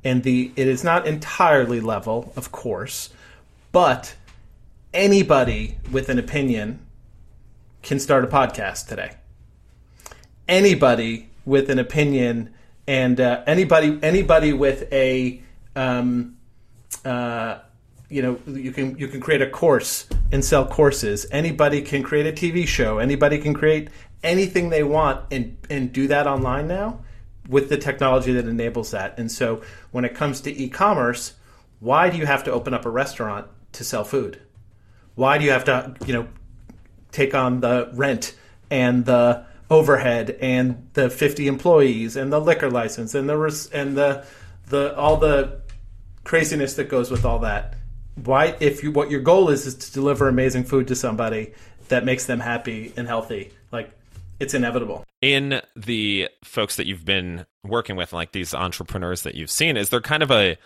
And 0.04 0.22
the 0.22 0.52
it 0.56 0.68
is 0.68 0.84
not 0.84 1.08
entirely 1.08 1.80
level, 1.80 2.32
of 2.36 2.52
course, 2.52 3.10
but 3.78 4.16
anybody 4.92 5.78
with 5.92 6.10
an 6.10 6.18
opinion 6.18 6.80
can 7.84 8.00
start 8.00 8.24
a 8.24 8.28
podcast 8.28 8.88
today. 8.88 9.12
Anybody 10.48 11.30
with 11.46 11.70
an 11.70 11.78
opinion 11.78 12.56
and 12.88 13.22
uh, 13.22 13.44
anybody 13.46 14.00
anybody 14.02 14.52
with 14.52 14.92
a 14.92 15.44
um, 15.76 16.38
uh, 17.06 17.60
you 18.10 18.24
know 18.24 18.40
you 18.48 18.72
can 18.72 18.98
you 18.98 19.08
can 19.08 19.22
create 19.22 19.44
a 19.44 19.50
course 19.52 20.08
and 20.32 20.44
sell 20.44 20.66
courses. 20.66 21.28
Anybody 21.32 21.84
can 21.84 22.02
create 22.02 22.26
a 22.26 22.32
TV 22.32 22.68
show. 22.68 22.98
Anybody 22.98 23.38
can 23.38 23.54
create 23.54 23.90
anything 24.24 24.70
they 24.70 24.82
want 24.82 25.24
and 25.32 25.56
and 25.70 25.94
do 25.94 26.08
that 26.08 26.26
online 26.26 26.68
now 26.68 27.02
with 27.48 27.70
the 27.70 27.78
technology 27.78 28.34
that 28.34 28.48
enables 28.48 28.90
that. 28.90 29.20
And 29.20 29.32
so 29.32 29.62
when 29.92 30.04
it 30.04 30.16
comes 30.16 30.42
to 30.42 30.52
e-commerce, 30.64 31.36
why 31.80 32.10
do 32.10 32.18
you 32.18 32.26
have 32.26 32.44
to 32.46 32.52
open 32.52 32.74
up 32.74 32.84
a 32.84 32.90
restaurant 32.90 33.46
to 33.74 33.84
sell 33.84 34.04
food? 34.04 34.42
Why 35.16 35.38
do 35.38 35.46
you 35.46 35.52
have 35.52 35.66
to, 35.66 35.96
you 36.06 36.14
know, 36.14 36.28
take 37.12 37.34
on 37.34 37.62
the 37.62 37.90
rent 37.94 38.36
and 38.70 39.06
the 39.06 39.46
overhead 39.70 40.38
and 40.42 40.88
the 40.94 41.10
50 41.10 41.48
employees 41.48 42.16
and 42.16 42.32
the 42.32 42.40
liquor 42.40 42.70
license 42.70 43.16
and 43.16 43.28
the 43.28 43.38
res- 43.38 43.70
and 43.72 43.98
the 43.98 44.26
the 44.70 44.96
all 44.96 45.18
the 45.18 45.62
craziness 46.24 46.76
that 46.76 46.90
goes 46.90 47.10
with 47.10 47.26
all 47.26 47.40
that? 47.40 47.76
Why 48.24 48.56
if 48.60 48.84
you 48.84 48.92
what 48.92 49.10
your 49.10 49.22
goal 49.22 49.50
is 49.50 49.66
is 49.66 49.76
to 49.76 49.94
deliver 49.94 50.28
amazing 50.28 50.66
food 50.66 50.88
to 50.90 50.96
somebody 50.96 51.54
that 51.90 52.06
makes 52.06 52.26
them 52.26 52.40
happy 52.40 52.94
and 52.98 53.08
healthy, 53.08 53.52
like 53.72 53.92
it's 54.40 54.54
inevitable. 54.54 55.04
In 55.22 55.62
the 55.76 56.30
folks 56.44 56.76
that 56.76 56.86
you've 56.86 57.06
been 57.06 57.46
working 57.64 57.96
with, 57.96 58.14
like 58.14 58.32
these 58.32 58.54
entrepreneurs 58.54 59.24
that 59.24 59.36
you've 59.36 59.50
seen, 59.50 59.78
is 59.78 59.90
there 59.90 60.02
kind 60.02 60.22
of 60.22 60.32
a 60.32 60.58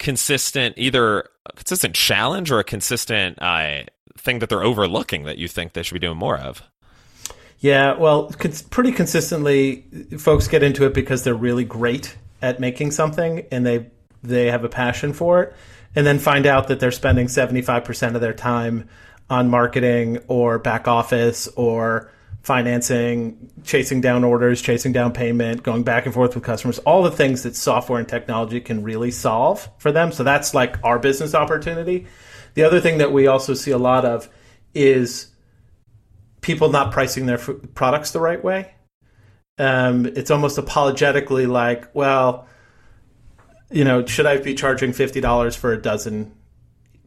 consistent 0.00 0.74
either 0.78 1.28
consistent 1.54 1.94
challenge 1.94 2.50
or 2.50 2.58
a 2.58 2.64
consistent 2.64 3.40
uh, 3.40 3.82
thing 4.18 4.40
that 4.40 4.48
they're 4.48 4.64
overlooking 4.64 5.24
that 5.24 5.38
you 5.38 5.46
think 5.46 5.74
they 5.74 5.84
should 5.84 5.94
be 5.94 6.00
doing 6.00 6.16
more 6.16 6.36
of? 6.36 6.62
Yeah, 7.60 7.96
well, 7.96 8.32
pretty 8.70 8.90
consistently, 8.90 9.84
folks 10.18 10.48
get 10.48 10.62
into 10.62 10.86
it 10.86 10.94
because 10.94 11.22
they're 11.22 11.34
really 11.34 11.64
great 11.64 12.16
at 12.40 12.58
making 12.58 12.90
something 12.90 13.46
and 13.52 13.64
they 13.64 13.86
they 14.22 14.50
have 14.50 14.64
a 14.64 14.68
passion 14.68 15.12
for 15.12 15.42
it, 15.42 15.54
and 15.94 16.06
then 16.06 16.18
find 16.18 16.46
out 16.46 16.68
that 16.68 16.80
they're 16.80 16.90
spending 16.90 17.28
seventy 17.28 17.62
five 17.62 17.84
percent 17.84 18.14
of 18.14 18.22
their 18.22 18.32
time 18.32 18.88
on 19.28 19.48
marketing 19.48 20.18
or 20.26 20.58
back 20.58 20.88
office 20.88 21.46
or 21.48 22.10
financing, 22.42 23.50
chasing 23.64 24.00
down 24.00 24.24
orders, 24.24 24.62
chasing 24.62 24.92
down 24.92 25.12
payment, 25.12 25.62
going 25.62 25.82
back 25.82 26.06
and 26.06 26.14
forth 26.14 26.34
with 26.34 26.44
customers, 26.44 26.78
all 26.80 27.02
the 27.02 27.10
things 27.10 27.42
that 27.42 27.54
software 27.54 27.98
and 27.98 28.08
technology 28.08 28.60
can 28.60 28.82
really 28.82 29.10
solve 29.10 29.68
for 29.78 29.92
them. 29.92 30.10
So 30.10 30.24
that's 30.24 30.54
like 30.54 30.82
our 30.82 30.98
business 30.98 31.34
opportunity. 31.34 32.06
The 32.54 32.62
other 32.64 32.80
thing 32.80 32.98
that 32.98 33.12
we 33.12 33.26
also 33.26 33.54
see 33.54 33.70
a 33.70 33.78
lot 33.78 34.04
of 34.04 34.28
is 34.74 35.28
people 36.40 36.70
not 36.70 36.92
pricing 36.92 37.26
their 37.26 37.38
products 37.38 38.12
the 38.12 38.20
right 38.20 38.42
way. 38.42 38.74
Um, 39.58 40.06
it's 40.06 40.30
almost 40.30 40.56
apologetically 40.56 41.44
like, 41.46 41.94
well, 41.94 42.46
you 43.70 43.84
know, 43.84 44.06
should 44.06 44.26
I 44.26 44.38
be 44.38 44.54
charging 44.54 44.92
fifty 44.92 45.20
dollars 45.20 45.54
for 45.54 45.72
a 45.72 45.80
dozen 45.80 46.34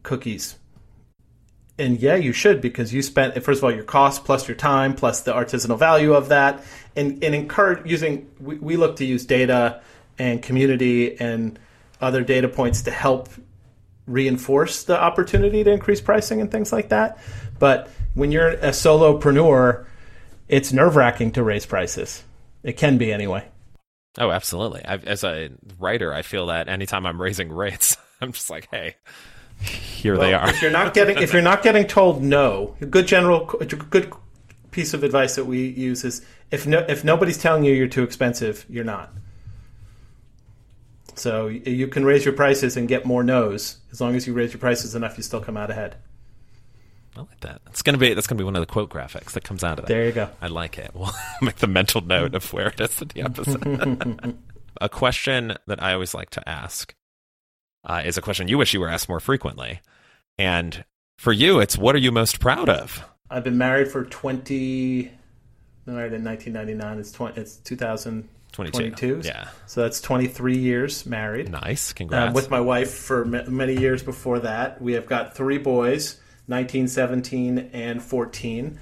cookies? 0.02 0.56
And 1.78 2.00
yeah, 2.00 2.14
you 2.14 2.32
should 2.32 2.60
because 2.60 2.92
you 2.92 3.02
spent 3.02 3.34
first 3.42 3.58
of 3.58 3.64
all 3.64 3.72
your 3.72 3.84
cost 3.84 4.24
plus 4.24 4.46
your 4.46 4.56
time 4.56 4.94
plus 4.94 5.22
the 5.22 5.32
artisanal 5.32 5.78
value 5.78 6.14
of 6.14 6.28
that, 6.28 6.64
and 6.96 7.22
and 7.24 7.34
encourage 7.34 7.88
using. 7.88 8.30
We, 8.40 8.56
we 8.56 8.76
look 8.76 8.96
to 8.96 9.04
use 9.04 9.24
data 9.26 9.82
and 10.18 10.42
community 10.42 11.18
and 11.20 11.58
other 12.00 12.22
data 12.22 12.48
points 12.48 12.82
to 12.82 12.90
help 12.90 13.28
reinforce 14.06 14.84
the 14.84 15.00
opportunity 15.00 15.64
to 15.64 15.70
increase 15.70 16.00
pricing 16.00 16.40
and 16.40 16.50
things 16.50 16.72
like 16.72 16.90
that. 16.90 17.18
But 17.58 17.90
when 18.14 18.30
you're 18.30 18.50
a 18.50 18.70
solopreneur, 18.70 19.86
it's 20.48 20.72
nerve 20.72 20.96
wracking 20.96 21.32
to 21.32 21.42
raise 21.42 21.66
prices. 21.66 22.22
It 22.62 22.74
can 22.76 22.98
be 22.98 23.12
anyway. 23.12 23.48
Oh, 24.18 24.30
absolutely. 24.30 24.84
I've, 24.84 25.04
as 25.04 25.24
a 25.24 25.50
writer, 25.78 26.12
I 26.12 26.22
feel 26.22 26.46
that 26.46 26.68
anytime 26.68 27.06
I'm 27.06 27.20
raising 27.20 27.50
rates, 27.50 27.96
I'm 28.20 28.32
just 28.32 28.50
like, 28.50 28.68
hey, 28.70 28.96
here 29.60 30.16
well, 30.16 30.22
they 30.22 30.34
are. 30.34 30.48
if 30.48 30.60
you're 30.62 30.70
not 30.70 30.94
getting 30.94 31.18
if 31.18 31.32
you're 31.32 31.42
not 31.42 31.62
getting 31.62 31.86
told 31.86 32.22
no, 32.22 32.76
a 32.80 32.86
good 32.86 33.06
general 33.06 33.46
good 33.46 34.12
piece 34.70 34.92
of 34.92 35.04
advice 35.04 35.36
that 35.36 35.44
we 35.44 35.68
use 35.68 36.04
is 36.04 36.24
if 36.50 36.66
no 36.66 36.84
if 36.88 37.04
nobody's 37.04 37.38
telling 37.38 37.64
you 37.64 37.72
you're 37.72 37.88
too 37.88 38.02
expensive, 38.02 38.66
you're 38.68 38.84
not. 38.84 39.10
So 41.16 41.46
you 41.46 41.86
can 41.86 42.04
raise 42.04 42.24
your 42.24 42.34
prices 42.34 42.76
and 42.76 42.88
get 42.88 43.06
more 43.06 43.22
no's 43.22 43.78
as 43.92 44.00
long 44.00 44.16
as 44.16 44.26
you 44.26 44.32
raise 44.32 44.52
your 44.52 44.60
prices 44.60 44.94
enough, 44.94 45.16
you 45.16 45.22
still 45.22 45.40
come 45.40 45.56
out 45.56 45.70
ahead. 45.70 45.96
I 47.16 47.20
like 47.20 47.40
that. 47.40 47.60
It's 47.68 47.82
gonna 47.82 47.98
be 47.98 48.12
that's 48.12 48.26
gonna 48.26 48.38
be 48.38 48.44
one 48.44 48.56
of 48.56 48.60
the 48.60 48.66
quote 48.66 48.90
graphics 48.90 49.32
that 49.32 49.44
comes 49.44 49.62
out 49.62 49.78
of 49.78 49.86
that. 49.86 49.92
There 49.92 50.04
you 50.04 50.12
go. 50.12 50.28
I 50.40 50.48
like 50.48 50.78
it. 50.78 50.90
We'll 50.94 51.12
make 51.40 51.56
the 51.56 51.66
mental 51.66 52.00
note 52.00 52.34
of 52.34 52.52
where 52.52 52.68
it 52.68 52.80
is 52.80 53.00
in 53.00 53.08
the 53.08 53.22
episode. 53.22 54.36
a 54.80 54.88
question 54.88 55.56
that 55.66 55.82
I 55.82 55.92
always 55.92 56.14
like 56.14 56.30
to 56.30 56.48
ask 56.48 56.94
uh, 57.84 58.02
is 58.04 58.16
a 58.16 58.22
question 58.22 58.48
you 58.48 58.58
wish 58.58 58.74
you 58.74 58.80
were 58.80 58.88
asked 58.88 59.08
more 59.08 59.20
frequently. 59.20 59.80
And 60.38 60.84
for 61.18 61.32
you, 61.32 61.60
it's 61.60 61.78
what 61.78 61.94
are 61.94 61.98
you 61.98 62.10
most 62.10 62.40
proud 62.40 62.68
of? 62.68 63.04
I've 63.30 63.44
been 63.44 63.58
married 63.58 63.88
for 63.88 64.04
20 64.04 65.10
married 65.86 66.12
in 66.12 66.24
1999. 66.24 66.98
It's 66.98 67.12
20 67.12 67.40
it's 67.40 67.56
2022. 67.56 69.22
Yeah. 69.24 69.48
So 69.66 69.82
that's 69.82 70.00
23 70.00 70.56
years 70.56 71.06
married. 71.06 71.50
Nice. 71.50 71.92
Congrats. 71.92 72.28
Um, 72.28 72.34
with 72.34 72.50
my 72.50 72.60
wife 72.60 72.92
for 72.92 73.24
ma- 73.24 73.44
many 73.48 73.76
years 73.76 74.02
before 74.02 74.40
that. 74.40 74.80
We 74.80 74.92
have 74.94 75.06
got 75.06 75.34
three 75.34 75.58
boys, 75.58 76.20
19, 76.48 76.88
17, 76.88 77.70
and 77.72 78.02
14. 78.02 78.78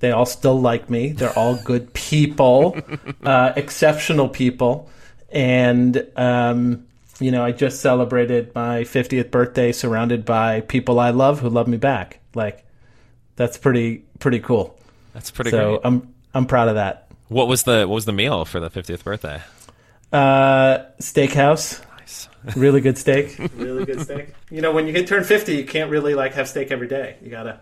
They 0.00 0.10
all 0.10 0.26
still 0.26 0.60
like 0.60 0.90
me. 0.90 1.12
They're 1.12 1.38
all 1.38 1.56
good 1.56 1.94
people, 1.94 2.76
uh, 3.22 3.52
exceptional 3.54 4.28
people. 4.28 4.90
And, 5.30 6.06
um, 6.16 6.86
you 7.24 7.30
know, 7.30 7.44
I 7.44 7.52
just 7.52 7.80
celebrated 7.80 8.54
my 8.54 8.80
50th 8.82 9.30
birthday 9.30 9.72
surrounded 9.72 10.24
by 10.24 10.60
people 10.62 10.98
I 11.00 11.10
love 11.10 11.40
who 11.40 11.48
love 11.48 11.68
me 11.68 11.76
back. 11.76 12.20
Like, 12.34 12.64
that's 13.36 13.56
pretty 13.58 14.04
pretty 14.18 14.40
cool. 14.40 14.78
That's 15.14 15.30
pretty 15.30 15.50
cool. 15.50 15.58
so 15.60 15.68
great. 15.70 15.80
I'm 15.84 16.14
I'm 16.34 16.46
proud 16.46 16.68
of 16.68 16.74
that. 16.76 17.08
What 17.28 17.48
was 17.48 17.62
the 17.64 17.80
what 17.88 17.94
was 17.94 18.04
the 18.04 18.12
meal 18.12 18.44
for 18.44 18.60
the 18.60 18.70
50th 18.70 19.04
birthday? 19.04 19.40
Uh, 20.12 20.84
steakhouse, 21.00 21.82
Nice. 21.98 22.28
really 22.56 22.80
good 22.80 22.98
steak. 22.98 23.38
really 23.56 23.84
good 23.86 24.00
steak. 24.02 24.34
You 24.50 24.60
know, 24.60 24.72
when 24.72 24.86
you 24.86 24.92
get 24.92 25.06
turn 25.06 25.24
50, 25.24 25.54
you 25.56 25.64
can't 25.64 25.90
really 25.90 26.14
like 26.14 26.34
have 26.34 26.48
steak 26.48 26.70
every 26.70 26.88
day. 26.88 27.16
You 27.22 27.30
gotta 27.30 27.60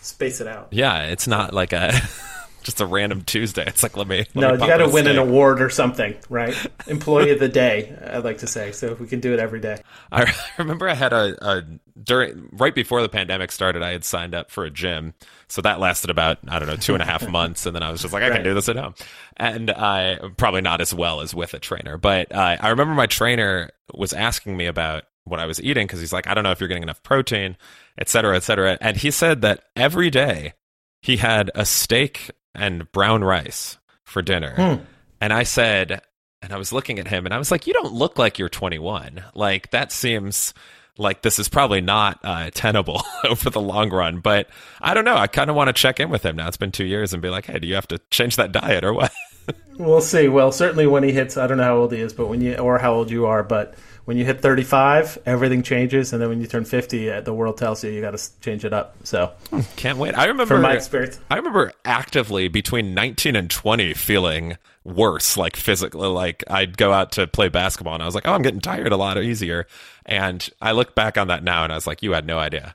space 0.00 0.40
it 0.40 0.46
out. 0.46 0.68
Yeah, 0.70 1.02
it's 1.04 1.26
not 1.26 1.52
like 1.52 1.72
a 1.74 1.92
just 2.62 2.80
a 2.80 2.86
random 2.86 3.22
Tuesday. 3.22 3.64
It's 3.66 3.82
like 3.82 3.96
let 3.96 4.06
me. 4.06 4.18
let 4.34 4.34
No, 4.34 4.48
me 4.54 4.60
you 4.60 4.66
got 4.66 4.78
to 4.78 4.88
win 4.88 5.06
an 5.06 5.18
award 5.18 5.60
or 5.60 5.70
something, 5.70 6.14
right? 6.28 6.54
Employee 6.86 7.30
of 7.30 7.38
the 7.38 7.48
day, 7.48 7.96
I'd 8.12 8.24
like 8.24 8.38
to 8.38 8.46
say. 8.46 8.72
So 8.72 8.88
if 8.88 9.00
we 9.00 9.06
can 9.06 9.20
do 9.20 9.32
it 9.32 9.40
every 9.40 9.60
day. 9.60 9.82
I 10.12 10.32
remember 10.58 10.88
I 10.88 10.94
had 10.94 11.12
a, 11.12 11.36
a 11.46 11.62
during 12.02 12.48
right 12.52 12.74
before 12.74 13.02
the 13.02 13.08
pandemic 13.08 13.52
started. 13.52 13.82
I 13.82 13.92
had 13.92 14.04
signed 14.04 14.34
up 14.34 14.50
for 14.50 14.64
a 14.64 14.70
gym, 14.70 15.14
so 15.48 15.62
that 15.62 15.80
lasted 15.80 16.10
about 16.10 16.38
I 16.48 16.58
don't 16.58 16.68
know 16.68 16.76
two 16.76 16.94
and 16.94 17.02
a 17.02 17.06
half 17.06 17.28
months, 17.28 17.66
and 17.66 17.74
then 17.74 17.82
I 17.82 17.90
was 17.90 18.02
just 18.02 18.12
like, 18.14 18.22
I 18.22 18.28
Right. 18.28 18.36
can 18.36 18.44
do 18.44 18.54
this 18.54 18.68
at 18.68 18.76
home, 18.76 18.94
and 19.36 19.70
I 19.70 20.18
probably 20.36 20.60
not 20.62 20.80
as 20.80 20.92
well 20.94 21.20
as 21.20 21.34
with 21.34 21.54
a 21.54 21.58
trainer, 21.58 21.96
but 21.98 22.32
uh, 22.34 22.56
I 22.60 22.68
remember 22.68 22.94
my 22.94 23.06
trainer 23.06 23.70
was 23.94 24.12
asking 24.12 24.56
me 24.56 24.66
about 24.66 25.04
what 25.24 25.40
I 25.40 25.46
was 25.46 25.60
eating 25.62 25.86
because 25.86 26.00
he's 26.00 26.12
like, 26.12 26.26
I 26.26 26.34
don't 26.34 26.44
know 26.44 26.50
if 26.50 26.60
you're 26.60 26.68
getting 26.68 26.82
enough 26.82 27.02
protein, 27.02 27.56
et 27.98 28.08
cetera, 28.08 28.36
et 28.36 28.42
cetera, 28.42 28.78
and 28.80 28.96
he 28.96 29.10
said 29.10 29.42
that 29.42 29.64
every 29.76 30.10
day 30.10 30.54
he 31.02 31.16
had 31.18 31.50
a 31.54 31.64
steak 31.64 32.30
and 32.54 32.90
brown 32.92 33.22
rice 33.24 33.78
for 34.04 34.22
dinner, 34.22 34.54
Hmm. 34.56 34.82
and 35.20 35.32
I 35.32 35.42
said. 35.44 36.02
And 36.42 36.54
I 36.54 36.56
was 36.56 36.72
looking 36.72 36.98
at 36.98 37.06
him 37.06 37.26
and 37.26 37.34
I 37.34 37.38
was 37.38 37.50
like, 37.50 37.66
You 37.66 37.74
don't 37.74 37.92
look 37.92 38.18
like 38.18 38.38
you're 38.38 38.48
21. 38.48 39.22
Like, 39.34 39.72
that 39.72 39.92
seems 39.92 40.54
like 40.96 41.20
this 41.20 41.38
is 41.38 41.50
probably 41.50 41.82
not 41.82 42.18
uh, 42.24 42.48
tenable 42.54 43.02
over 43.28 43.50
the 43.50 43.60
long 43.60 43.90
run. 43.90 44.20
But 44.20 44.48
I 44.80 44.94
don't 44.94 45.04
know. 45.04 45.18
I 45.18 45.26
kind 45.26 45.50
of 45.50 45.56
want 45.56 45.68
to 45.68 45.74
check 45.74 46.00
in 46.00 46.08
with 46.08 46.22
him 46.24 46.36
now. 46.36 46.48
It's 46.48 46.56
been 46.56 46.72
two 46.72 46.86
years 46.86 47.12
and 47.12 47.20
be 47.20 47.28
like, 47.28 47.44
Hey, 47.44 47.58
do 47.58 47.68
you 47.68 47.74
have 47.74 47.88
to 47.88 47.98
change 48.10 48.36
that 48.36 48.52
diet 48.52 48.84
or 48.84 48.94
what? 48.94 49.12
We'll 49.76 50.00
see. 50.00 50.28
Well, 50.28 50.50
certainly 50.50 50.86
when 50.86 51.02
he 51.02 51.12
hits, 51.12 51.36
I 51.36 51.46
don't 51.46 51.58
know 51.58 51.64
how 51.64 51.76
old 51.76 51.92
he 51.92 52.00
is, 52.00 52.14
but 52.14 52.28
when 52.28 52.40
you 52.40 52.54
or 52.56 52.78
how 52.78 52.94
old 52.94 53.10
you 53.10 53.26
are, 53.26 53.42
but 53.42 53.74
when 54.04 54.16
you 54.16 54.24
hit 54.24 54.40
35, 54.40 55.18
everything 55.26 55.62
changes, 55.62 56.12
and 56.12 56.20
then 56.20 56.28
when 56.28 56.40
you 56.40 56.46
turn 56.46 56.64
50, 56.64 57.10
uh, 57.10 57.20
the 57.20 57.32
world 57.32 57.58
tells 57.58 57.84
you 57.84 57.90
you 57.90 58.00
got 58.00 58.16
to 58.16 58.40
change 58.40 58.64
it 58.64 58.72
up. 58.72 58.96
So, 59.04 59.32
Can't 59.76 59.98
wait. 59.98 60.14
I 60.14 60.24
remember 60.26 60.54
from 60.54 60.62
my 60.62 60.74
experience, 60.74 61.20
I 61.30 61.36
remember 61.36 61.72
actively 61.84 62.48
between 62.48 62.94
19 62.94 63.36
and 63.36 63.50
20 63.50 63.94
feeling 63.94 64.56
worse, 64.84 65.36
like 65.36 65.56
physically. 65.56 66.08
Like 66.08 66.44
I'd 66.48 66.76
go 66.76 66.92
out 66.92 67.12
to 67.12 67.26
play 67.26 67.48
basketball 67.48 67.94
and 67.94 68.02
I 68.02 68.06
was 68.06 68.14
like, 68.14 68.26
oh, 68.26 68.32
I'm 68.32 68.42
getting 68.42 68.60
tired 68.60 68.92
a 68.92 68.96
lot 68.96 69.18
easier. 69.18 69.66
And 70.06 70.48
I 70.60 70.72
look 70.72 70.94
back 70.94 71.18
on 71.18 71.28
that 71.28 71.44
now 71.44 71.64
and 71.64 71.72
I 71.72 71.76
was 71.76 71.86
like, 71.86 72.02
you 72.02 72.12
had 72.12 72.26
no 72.26 72.38
idea. 72.38 72.74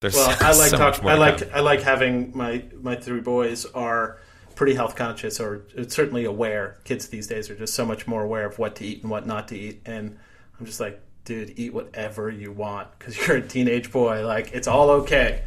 There's 0.00 0.14
well, 0.14 0.36
I 0.40 0.52
like 0.58 0.70
so 0.70 0.78
much 0.78 0.96
talk, 0.96 1.02
more 1.02 1.12
I 1.12 1.14
like 1.14 1.38
come. 1.38 1.48
I 1.54 1.60
like 1.60 1.82
having 1.82 2.36
my 2.36 2.64
my 2.80 2.96
three 2.96 3.20
boys 3.20 3.66
are 3.66 4.18
pretty 4.54 4.74
health 4.74 4.96
conscious 4.96 5.40
or 5.40 5.62
certainly 5.88 6.24
aware. 6.24 6.78
Kids 6.84 7.08
these 7.08 7.26
days 7.26 7.48
are 7.50 7.54
just 7.54 7.74
so 7.74 7.86
much 7.86 8.06
more 8.06 8.22
aware 8.22 8.46
of 8.46 8.58
what 8.58 8.76
to 8.76 8.84
eat 8.84 9.02
and 9.02 9.10
what 9.10 9.26
not 9.26 9.48
to 9.48 9.56
eat, 9.56 9.80
and 9.86 10.18
I'm 10.62 10.66
just 10.66 10.78
like, 10.78 11.00
dude, 11.24 11.54
eat 11.56 11.74
whatever 11.74 12.30
you 12.30 12.52
want 12.52 12.86
because 12.96 13.16
you're 13.18 13.38
a 13.38 13.42
teenage 13.42 13.90
boy. 13.90 14.24
Like 14.24 14.52
it's 14.52 14.68
all 14.68 14.90
okay. 14.90 15.42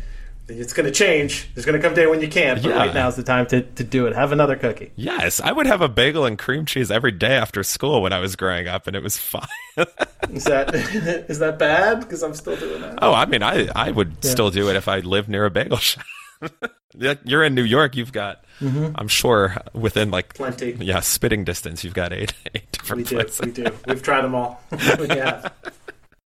It's 0.49 0.73
going 0.73 0.85
to 0.85 0.91
change. 0.91 1.49
There's 1.55 1.65
going 1.65 1.79
to 1.79 1.81
come 1.81 1.93
a 1.93 1.95
day 1.95 2.05
when 2.05 2.21
you 2.21 2.27
can't, 2.27 2.61
but 2.61 2.69
Yeah. 2.69 2.75
right 2.77 2.93
now 2.93 3.07
is 3.07 3.15
the 3.15 3.23
time 3.23 3.45
to, 3.47 3.61
to 3.61 3.83
do 3.85 4.07
it. 4.07 4.13
Have 4.13 4.33
another 4.33 4.57
cookie. 4.57 4.91
Yes, 4.97 5.39
I 5.39 5.53
would 5.53 5.65
have 5.67 5.81
a 5.81 5.87
bagel 5.87 6.25
and 6.25 6.37
cream 6.37 6.65
cheese 6.65 6.91
every 6.91 7.13
day 7.13 7.31
after 7.35 7.63
school 7.63 8.01
when 8.01 8.11
I 8.11 8.19
was 8.19 8.35
growing 8.35 8.67
up, 8.67 8.85
and 8.87 8.95
it 8.95 9.01
was 9.01 9.17
fine. 9.17 9.47
Is 10.31 10.43
that 10.43 10.75
is 11.29 11.39
that 11.39 11.57
bad? 11.57 12.01
Because 12.01 12.23
I'm 12.23 12.33
still 12.33 12.57
doing 12.57 12.81
that. 12.81 12.99
oh, 13.01 13.13
I 13.13 13.25
mean, 13.25 13.41
I 13.41 13.69
I 13.75 13.91
would 13.91 14.23
still 14.25 14.51
do 14.51 14.69
it 14.69 14.75
if 14.75 14.87
I 14.89 14.99
lived 14.99 15.29
near 15.29 15.45
a 15.45 15.49
bagel 15.51 15.77
shop. 15.77 16.03
Yeah, 16.97 17.15
You're 17.25 17.43
in 17.43 17.55
New 17.55 17.63
York. 17.63 17.97
You've 17.97 18.13
got, 18.13 18.45
I'm 18.61 19.09
sure, 19.09 19.57
within 19.73 20.11
like 20.11 20.33
Mm-hmm. 20.35 20.43
Plenty. 20.55 20.85
yeah, 20.85 21.01
spitting 21.01 21.43
distance. 21.43 21.83
You've 21.83 21.93
got 21.93 22.13
eight 22.13 22.33
eight 22.55 22.71
different 22.71 22.99
We 22.99 23.03
do. 23.03 23.15
places. 23.17 23.41
We 23.41 23.51
do. 23.51 23.65
We've 23.85 24.01
tried 24.01 24.21
them 24.21 24.33
all. 24.33 24.61
yeah. 24.71 25.49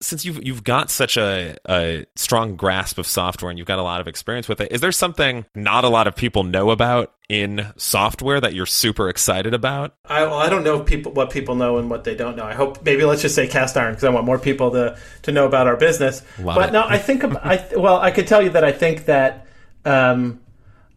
Since 0.03 0.25
you've 0.27 0.45
you've 0.47 0.63
got 0.63 0.91
such 0.91 1.17
a, 1.17 1.57
a 1.69 2.05
strong 2.17 2.55
grasp 2.57 2.99
of 2.99 3.07
software 3.07 3.49
and 3.51 3.59
you've 3.59 3.67
got 3.67 3.79
a 3.79 3.83
lot 3.83 4.01
of 4.03 4.07
experience 4.09 4.47
with 4.47 4.61
it, 4.61 4.71
is 4.71 4.83
there 4.83 4.93
something 4.93 5.47
not 5.57 5.85
a 5.85 5.89
lot 5.89 6.07
of 6.07 6.15
people 6.15 6.45
know 6.45 6.69
about 6.71 7.15
in 7.31 7.67
software 7.79 8.39
that 8.41 8.53
you're 8.55 8.67
super 8.67 9.09
excited 9.09 9.55
about? 9.55 9.95
I, 10.05 10.23
well, 10.25 10.35
I 10.39 10.51
don't 10.51 10.63
know 10.65 10.81
if 10.83 10.87
people 10.87 11.13
what 11.13 11.31
people 11.31 11.55
know 11.57 11.79
and 11.79 11.89
what 11.91 12.05
they 12.05 12.15
don't 12.15 12.37
know. 12.37 12.45
I 12.45 12.53
hope 12.55 12.85
maybe 12.85 13.05
let's 13.05 13.23
just 13.23 13.35
say 13.35 13.49
cast 13.49 13.77
iron 13.79 13.93
because 13.95 14.05
I 14.05 14.11
want 14.11 14.27
more 14.27 14.39
people 14.39 14.71
to 14.73 14.99
to 15.23 15.33
know 15.33 15.47
about 15.47 15.67
our 15.67 15.77
business. 15.79 16.23
Love 16.39 16.57
but 16.57 16.69
it. 16.69 16.73
no, 16.73 16.85
I 16.87 16.99
think 16.99 17.25
ab- 17.25 17.41
I 17.43 17.67
well 17.75 17.99
I 17.99 18.11
could 18.11 18.27
tell 18.29 18.43
you 18.43 18.51
that 18.51 18.63
I 18.65 18.71
think 18.71 19.07
that 19.07 19.47
um, 19.85 20.41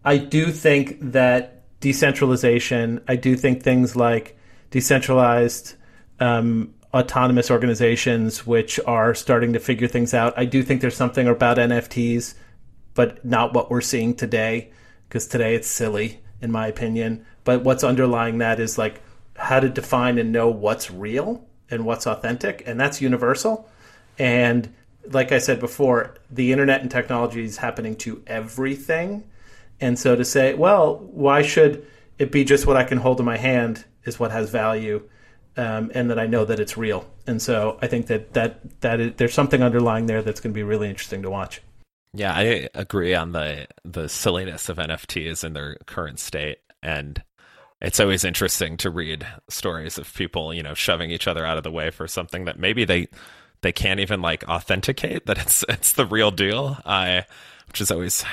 I 0.04 0.17
do 0.17 0.52
think 0.52 0.98
that 1.12 1.63
decentralization. 1.80 3.02
I 3.08 3.15
do 3.15 3.36
think 3.36 3.63
things 3.63 3.96
like 3.96 4.38
decentralized. 4.70 5.76
Um, 6.20 6.74
autonomous 6.94 7.50
organizations 7.50 8.46
which 8.46 8.80
are 8.86 9.15
starting 9.15 9.54
to 9.54 9.60
figure 9.60 9.88
things 9.88 10.13
out. 10.13 10.34
I 10.38 10.46
do 10.46 10.62
think 10.62 10.82
there's 10.82 10.96
something 10.96 11.28
about 11.28 11.58
NFTs, 11.58 12.36
but 12.94 13.24
not 13.24 13.54
what 13.54 13.72
we're 13.72 13.82
seeing 13.82 14.13
today 14.13 14.72
because 15.08 15.28
today 15.28 15.56
it's 15.56 15.70
silly 15.70 16.20
in 16.41 16.52
my 16.52 16.67
opinion. 16.67 17.26
But 17.44 17.63
what's 17.63 17.84
underlying 17.84 18.39
that 18.39 18.60
is 18.60 18.78
like 18.78 19.02
how 19.36 19.60
to 19.60 19.70
define 19.70 20.17
and 20.17 20.32
know 20.32 20.50
what's 20.50 20.91
real 20.91 21.46
and 21.70 21.86
what's 21.86 22.06
authentic, 22.06 22.63
and 22.65 22.80
that's 22.80 23.02
universal. 23.02 23.70
And 24.20 24.74
like 25.10 25.32
I 25.32 25.40
said 25.40 25.60
before, 25.60 26.16
the 26.30 26.52
internet 26.52 26.82
and 26.82 26.92
technology 26.92 27.44
is 27.44 27.58
happening 27.58 27.96
to 27.98 28.22
everything. 28.28 29.24
And 29.80 29.98
so 29.98 30.16
to 30.16 30.24
say, 30.24 30.54
well, 30.54 30.98
why 30.98 31.42
should 31.42 31.86
it 32.20 32.32
be 32.32 32.44
just 32.44 32.68
what 32.68 32.78
I 32.78 32.84
can 32.84 32.98
hold 32.98 33.20
in 33.20 33.26
my 33.26 33.38
hand 33.38 33.86
is 34.04 34.20
what 34.20 34.32
has 34.32 34.50
value, 34.50 35.08
um, 35.58 35.92
and 35.94 36.10
that 36.10 36.20
I 36.20 36.28
know 36.28 36.46
that 36.46 36.60
it's 36.60 36.78
real. 36.78 37.06
And 37.28 37.42
so 37.42 37.78
I 37.82 37.88
think 37.88 38.08
that 38.08 38.34
that 38.34 38.82
that 38.82 39.00
is, 39.00 39.14
there's 39.18 39.34
something 39.34 39.64
underlying 39.64 40.06
there 40.06 40.22
that's 40.22 40.40
going 40.40 40.54
to 40.54 40.56
be 40.56 40.64
really 40.64 40.90
interesting 40.90 41.24
to 41.24 41.30
watch. 41.30 41.62
Yeah, 42.14 42.34
I 42.34 42.70
agree 42.74 43.16
on 43.16 43.32
the 43.32 43.68
the 43.84 44.08
silliness 44.08 44.70
of 44.70 44.78
NFTs 44.78 45.44
in 45.44 45.54
their 45.54 45.78
current 45.86 46.20
state, 46.20 46.60
and 46.84 47.24
it's 47.82 48.00
always 48.00 48.24
interesting 48.24 48.78
to 48.78 48.90
read 48.90 49.26
stories 49.50 49.98
of 49.98 50.14
people, 50.14 50.54
you 50.54 50.62
know, 50.62 50.74
shoving 50.74 51.10
each 51.10 51.28
other 51.28 51.46
out 51.46 51.58
of 51.58 51.64
the 51.64 51.72
way 51.72 51.90
for 51.90 52.08
something 52.08 52.46
that 52.46 52.60
maybe 52.60 52.86
they 52.86 53.08
they 53.62 53.71
can't 53.71 54.00
even 54.00 54.21
like 54.21 54.47
authenticate 54.47 55.26
that 55.26 55.38
it's 55.38 55.63
it's 55.69 55.93
the 55.93 56.06
real 56.06 56.32
deal. 56.32 56.78
I, 56.86 57.26
which 57.67 57.82
is 57.82 57.91
always 57.91 58.26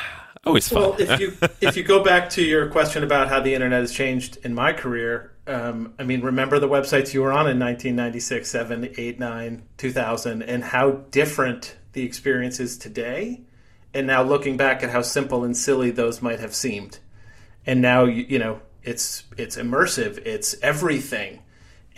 always 0.44 0.68
fun. 0.68 0.82
Well, 0.82 0.96
if 0.98 1.20
you 1.20 1.36
if 1.60 1.76
you 1.76 1.84
go 1.84 2.02
back 2.02 2.30
to 2.30 2.42
your 2.42 2.68
question 2.68 3.04
about 3.04 3.28
how 3.28 3.40
the 3.40 3.54
internet 3.54 3.80
has 3.80 3.92
changed 3.92 4.38
in 4.44 4.54
my 4.54 4.72
career, 4.72 5.32
um, 5.46 5.94
I 5.98 6.02
mean, 6.02 6.22
remember 6.22 6.58
the 6.58 6.68
websites 6.68 7.14
you 7.14 7.22
were 7.22 7.32
on 7.32 7.48
in 7.48 7.58
1996, 7.58 8.50
7, 8.50 8.94
8, 8.96 9.18
9, 9.18 9.62
2000, 9.76 10.42
and 10.42 10.64
how 10.64 10.90
different 11.10 11.76
the 11.92 12.02
experience 12.02 12.60
is 12.60 12.76
today. 12.76 13.42
And 13.94 14.06
now 14.06 14.22
looking 14.22 14.56
back 14.56 14.82
at 14.82 14.90
how 14.90 15.02
simple 15.02 15.44
and 15.44 15.56
silly 15.56 15.90
those 15.90 16.20
might 16.20 16.40
have 16.40 16.54
seemed, 16.54 16.98
and 17.66 17.80
now 17.80 18.04
you, 18.04 18.24
you 18.28 18.38
know 18.38 18.60
it's 18.82 19.24
it's 19.36 19.56
immersive, 19.56 20.18
it's 20.26 20.54
everything, 20.62 21.42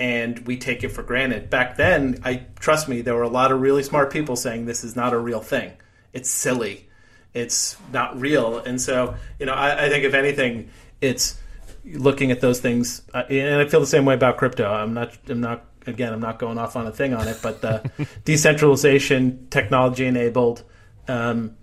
and 0.00 0.38
we 0.46 0.56
take 0.56 0.82
it 0.82 0.88
for 0.88 1.04
granted. 1.04 1.50
Back 1.50 1.76
then, 1.76 2.18
I 2.24 2.46
trust 2.58 2.88
me, 2.88 3.02
there 3.02 3.14
were 3.14 3.22
a 3.22 3.28
lot 3.28 3.52
of 3.52 3.60
really 3.60 3.84
smart 3.84 4.12
people 4.12 4.34
saying 4.34 4.64
this 4.64 4.82
is 4.82 4.96
not 4.96 5.12
a 5.12 5.18
real 5.18 5.40
thing. 5.40 5.72
It's 6.12 6.28
silly 6.28 6.88
it's 7.34 7.76
not 7.92 8.18
real. 8.18 8.58
And 8.58 8.80
so, 8.80 9.14
you 9.38 9.46
know, 9.46 9.52
I, 9.52 9.86
I 9.86 9.88
think 9.88 10.04
if 10.04 10.14
anything, 10.14 10.70
it's 11.00 11.38
looking 11.84 12.30
at 12.30 12.40
those 12.40 12.60
things, 12.60 13.02
uh, 13.14 13.22
and 13.28 13.60
I 13.60 13.66
feel 13.66 13.80
the 13.80 13.86
same 13.86 14.04
way 14.04 14.14
about 14.14 14.36
crypto. 14.36 14.70
I'm 14.70 14.94
not, 14.94 15.16
I'm 15.28 15.40
not, 15.40 15.64
again, 15.86 16.12
I'm 16.12 16.20
not 16.20 16.38
going 16.38 16.58
off 16.58 16.76
on 16.76 16.86
a 16.86 16.92
thing 16.92 17.14
on 17.14 17.28
it, 17.28 17.38
but 17.42 17.60
the 17.60 17.90
decentralization, 18.24 19.48
technology 19.50 20.06
enabled, 20.06 20.64
um, 21.08 21.56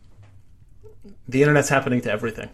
the 1.28 1.42
internet's 1.42 1.70
happening 1.70 2.02
to 2.02 2.12
everything. 2.12 2.50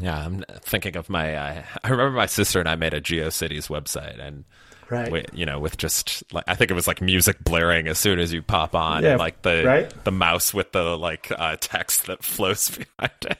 yeah, 0.00 0.24
I'm 0.24 0.44
thinking 0.62 0.96
of 0.96 1.08
my. 1.08 1.34
Uh, 1.34 1.62
I 1.84 1.88
remember 1.88 2.16
my 2.16 2.26
sister 2.26 2.58
and 2.58 2.68
I 2.68 2.74
made 2.74 2.94
a 2.94 3.00
GeoCities 3.00 3.68
website, 3.68 4.20
and 4.20 4.44
Right. 4.90 5.10
With, 5.12 5.26
you 5.32 5.46
know, 5.46 5.58
with 5.60 5.76
just 5.76 6.22
like 6.32 6.44
I 6.48 6.54
think 6.54 6.70
it 6.70 6.74
was 6.74 6.86
like 6.88 7.00
music 7.00 7.42
blaring 7.44 7.86
as 7.88 7.98
soon 7.98 8.18
as 8.18 8.32
you 8.32 8.42
pop 8.42 8.74
on, 8.74 9.02
Yeah, 9.04 9.10
and 9.10 9.18
like 9.18 9.42
the 9.42 9.62
right. 9.64 10.04
the 10.04 10.10
mouse 10.12 10.52
with 10.52 10.72
the 10.72 10.96
like 10.98 11.30
uh, 11.36 11.56
text 11.60 12.06
that 12.06 12.24
flows 12.24 12.68
behind 12.98 13.12
it. 13.22 13.38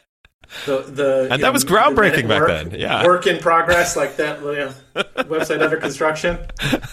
The, 0.67 0.83
the 0.83 1.29
And 1.31 1.39
you 1.41 1.45
that 1.45 1.53
was 1.53 1.65
groundbreaking 1.65 2.27
minute 2.27 2.29
back 2.29 2.41
work- 2.41 2.49
then, 2.71 2.81
yeah. 2.81 3.05
work 3.05 3.27
in 3.27 3.39
progress 3.39 3.97
like 3.97 4.17
that. 4.17 4.41
You 4.41 4.53
know, 4.55 4.75
website 5.25 5.61
under 5.63 5.77
construction. 5.77 6.39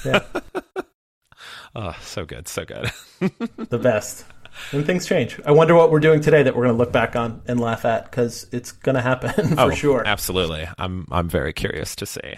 Yeah, 0.06 0.22
Oh, 1.76 1.96
so 2.02 2.26
good, 2.26 2.48
so 2.48 2.66
good. 2.66 2.92
the 3.70 3.78
best. 3.78 4.26
And 4.72 4.84
things 4.88 5.06
change. 5.06 5.40
I 5.46 5.52
wonder 5.52 5.76
what 5.76 5.92
we're 5.92 6.00
doing 6.00 6.20
today 6.22 6.42
that 6.42 6.56
we're 6.56 6.64
going 6.64 6.74
to 6.74 6.78
look 6.80 6.92
back 6.92 7.16
on 7.16 7.44
and 7.48 7.60
laugh 7.60 7.86
at 7.86 8.06
because 8.06 8.48
it's 8.52 8.72
going 8.72 8.96
to 8.96 9.02
happen 9.02 9.56
for 9.56 9.62
oh, 9.62 9.70
sure. 9.70 10.04
absolutely. 10.04 10.68
I'm 10.80 11.06
I'm 11.12 11.30
very 11.30 11.54
curious 11.54 11.96
to 11.98 12.08
see. 12.08 12.34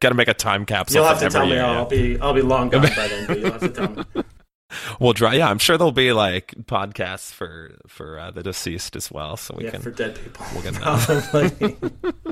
Got 0.00 0.10
to 0.10 0.14
make 0.14 0.28
a 0.28 0.34
time 0.34 0.66
capsule. 0.66 0.96
You'll 1.00 1.08
have 1.08 1.20
to 1.20 1.28
tell 1.30 1.46
me. 1.46 1.52
year, 1.52 1.64
I'll 1.64 1.82
yeah. 1.82 1.84
be 2.14 2.20
I'll 2.20 2.34
be 2.34 2.42
long 2.42 2.68
gone 2.68 2.82
by 2.82 2.88
then. 3.08 3.26
But 3.26 3.38
you'll 3.40 3.52
have 3.52 3.60
to 3.60 3.68
tell 3.68 3.88
me. 3.90 4.02
We'll 4.98 5.14
try. 5.14 5.34
Yeah, 5.34 5.48
I'm 5.48 5.58
sure 5.58 5.78
there'll 5.78 5.92
be 5.92 6.12
like 6.12 6.52
podcasts 6.64 7.32
for 7.32 7.76
for 7.86 8.18
uh, 8.18 8.30
the 8.32 8.42
deceased 8.42 8.96
as 8.96 9.10
well, 9.12 9.36
so 9.36 9.54
we 9.56 9.64
Yeah, 9.64 9.70
can 9.70 9.80
for 9.80 9.92
dead 9.92 10.18
people. 10.20 10.44
we'll 10.52 10.62
get 10.64 10.74
that. 10.80 12.24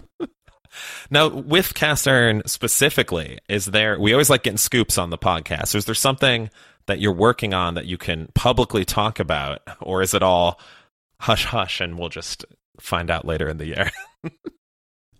Now, 1.10 1.28
with 1.28 1.74
cast 1.74 2.08
iron 2.08 2.42
specifically, 2.46 3.38
is 3.48 3.66
there? 3.66 3.98
We 4.00 4.12
always 4.12 4.30
like 4.30 4.42
getting 4.42 4.56
scoops 4.58 4.98
on 4.98 5.10
the 5.10 5.18
podcast. 5.18 5.68
So 5.68 5.78
Is 5.78 5.84
there 5.84 5.94
something 5.94 6.50
that 6.86 6.98
you're 6.98 7.12
working 7.12 7.54
on 7.54 7.74
that 7.74 7.86
you 7.86 7.96
can 7.96 8.28
publicly 8.34 8.84
talk 8.84 9.20
about, 9.20 9.62
or 9.80 10.02
is 10.02 10.12
it 10.12 10.22
all 10.22 10.58
hush 11.20 11.44
hush 11.44 11.80
and 11.80 11.96
we'll 11.98 12.08
just 12.08 12.44
find 12.80 13.10
out 13.10 13.24
later 13.24 13.48
in 13.48 13.58
the 13.58 13.66
year? 13.66 13.90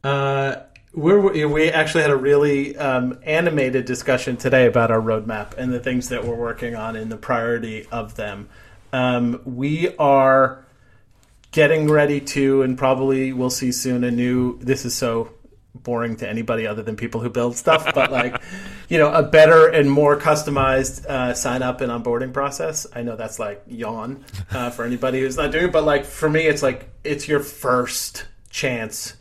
Uh, 0.03 0.57
we're, 0.95 1.49
we 1.49 1.71
actually 1.71 2.03
had 2.03 2.11
a 2.11 2.17
really 2.17 2.77
um, 2.77 3.19
animated 3.25 3.85
discussion 3.85 4.37
today 4.37 4.67
about 4.67 4.91
our 4.91 5.01
roadmap 5.01 5.57
and 5.59 5.73
the 5.73 5.81
things 5.81 6.09
that 6.11 6.25
we're 6.25 6.37
working 6.37 6.77
on 6.77 6.97
and 6.97 7.11
the 7.11 7.17
priority 7.17 7.87
of 7.91 8.15
them. 8.15 8.49
Um, 8.93 9.41
we 9.45 9.95
are 9.97 10.65
getting 11.51 11.89
ready 11.89 12.21
to, 12.21 12.63
and 12.63 12.79
probably 12.79 13.33
we'll 13.33 13.51
see 13.51 13.73
soon, 13.73 14.05
a 14.05 14.11
new. 14.11 14.59
This 14.59 14.85
is 14.85 14.95
so 14.95 15.31
boring 15.75 16.17
to 16.17 16.29
anybody 16.29 16.67
other 16.67 16.83
than 16.83 16.95
people 16.95 17.21
who 17.21 17.29
build 17.29 17.57
stuff, 17.57 17.85
but 17.95 18.13
like, 18.13 18.41
you 18.89 18.97
know, 18.99 19.13
a 19.13 19.23
better 19.23 19.67
and 19.67 19.91
more 19.91 20.17
customized 20.17 21.05
uh, 21.07 21.35
sign 21.35 21.63
up 21.63 21.81
and 21.81 21.91
onboarding 21.91 22.33
process. 22.33 22.87
I 22.95 23.03
know 23.03 23.17
that's 23.17 23.41
like 23.41 23.65
yawn 23.67 24.25
uh, 24.53 24.71
for 24.71 24.85
anybody 24.85 25.21
who's 25.21 25.37
not 25.37 25.51
doing 25.51 25.65
it, 25.65 25.73
but 25.73 25.83
like 25.83 26.05
for 26.05 26.31
me, 26.31 26.43
it's 26.43 26.63
like 26.63 26.89
it's 27.03 27.27
your 27.27 27.41
first 27.41 28.27
chance 28.49 29.15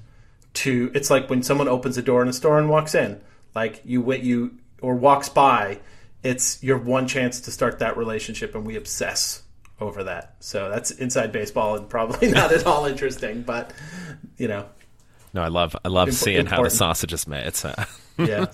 to 0.53 0.91
it's 0.93 1.09
like 1.09 1.29
when 1.29 1.41
someone 1.43 1.67
opens 1.67 1.97
a 1.97 2.01
door 2.01 2.21
in 2.21 2.27
a 2.27 2.33
store 2.33 2.59
and 2.59 2.69
walks 2.69 2.93
in 2.95 3.19
like 3.55 3.81
you 3.85 4.11
you 4.13 4.57
or 4.81 4.95
walks 4.95 5.29
by 5.29 5.79
it's 6.23 6.61
your 6.63 6.77
one 6.77 7.07
chance 7.07 7.41
to 7.41 7.51
start 7.51 7.79
that 7.79 7.97
relationship 7.97 8.53
and 8.55 8.65
we 8.65 8.75
obsess 8.75 9.41
over 9.81 10.03
that 10.03 10.35
so 10.39 10.69
that's 10.69 10.91
inside 10.91 11.31
baseball 11.31 11.75
and 11.75 11.89
probably 11.89 12.27
not 12.31 12.51
at 12.51 12.65
all 12.65 12.85
interesting 12.85 13.41
but 13.41 13.71
you 14.37 14.47
know 14.47 14.65
no, 15.35 15.41
I 15.41 15.47
love 15.47 15.75
I 15.83 15.87
love 15.87 16.09
Impo- 16.09 16.13
seeing 16.13 16.45
how 16.45 16.57
the 16.57 16.67
important. 16.67 16.73
sausage 16.73 17.11
is 17.13 17.27
made. 17.27 17.55
So 17.55 17.73
yeah 18.19 18.45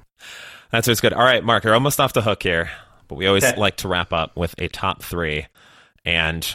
that's 0.70 0.86
always 0.86 1.00
good. 1.00 1.12
All 1.12 1.24
right, 1.24 1.42
Mark, 1.42 1.64
you're 1.64 1.74
almost 1.74 1.98
off 1.98 2.12
the 2.12 2.22
hook 2.22 2.44
here, 2.44 2.70
but 3.08 3.16
we 3.16 3.26
always 3.26 3.42
Okay. 3.44 3.58
like 3.60 3.78
to 3.78 3.88
wrap 3.88 4.12
up 4.12 4.36
with 4.36 4.54
a 4.58 4.68
top 4.68 5.02
three, 5.02 5.46
and 6.04 6.46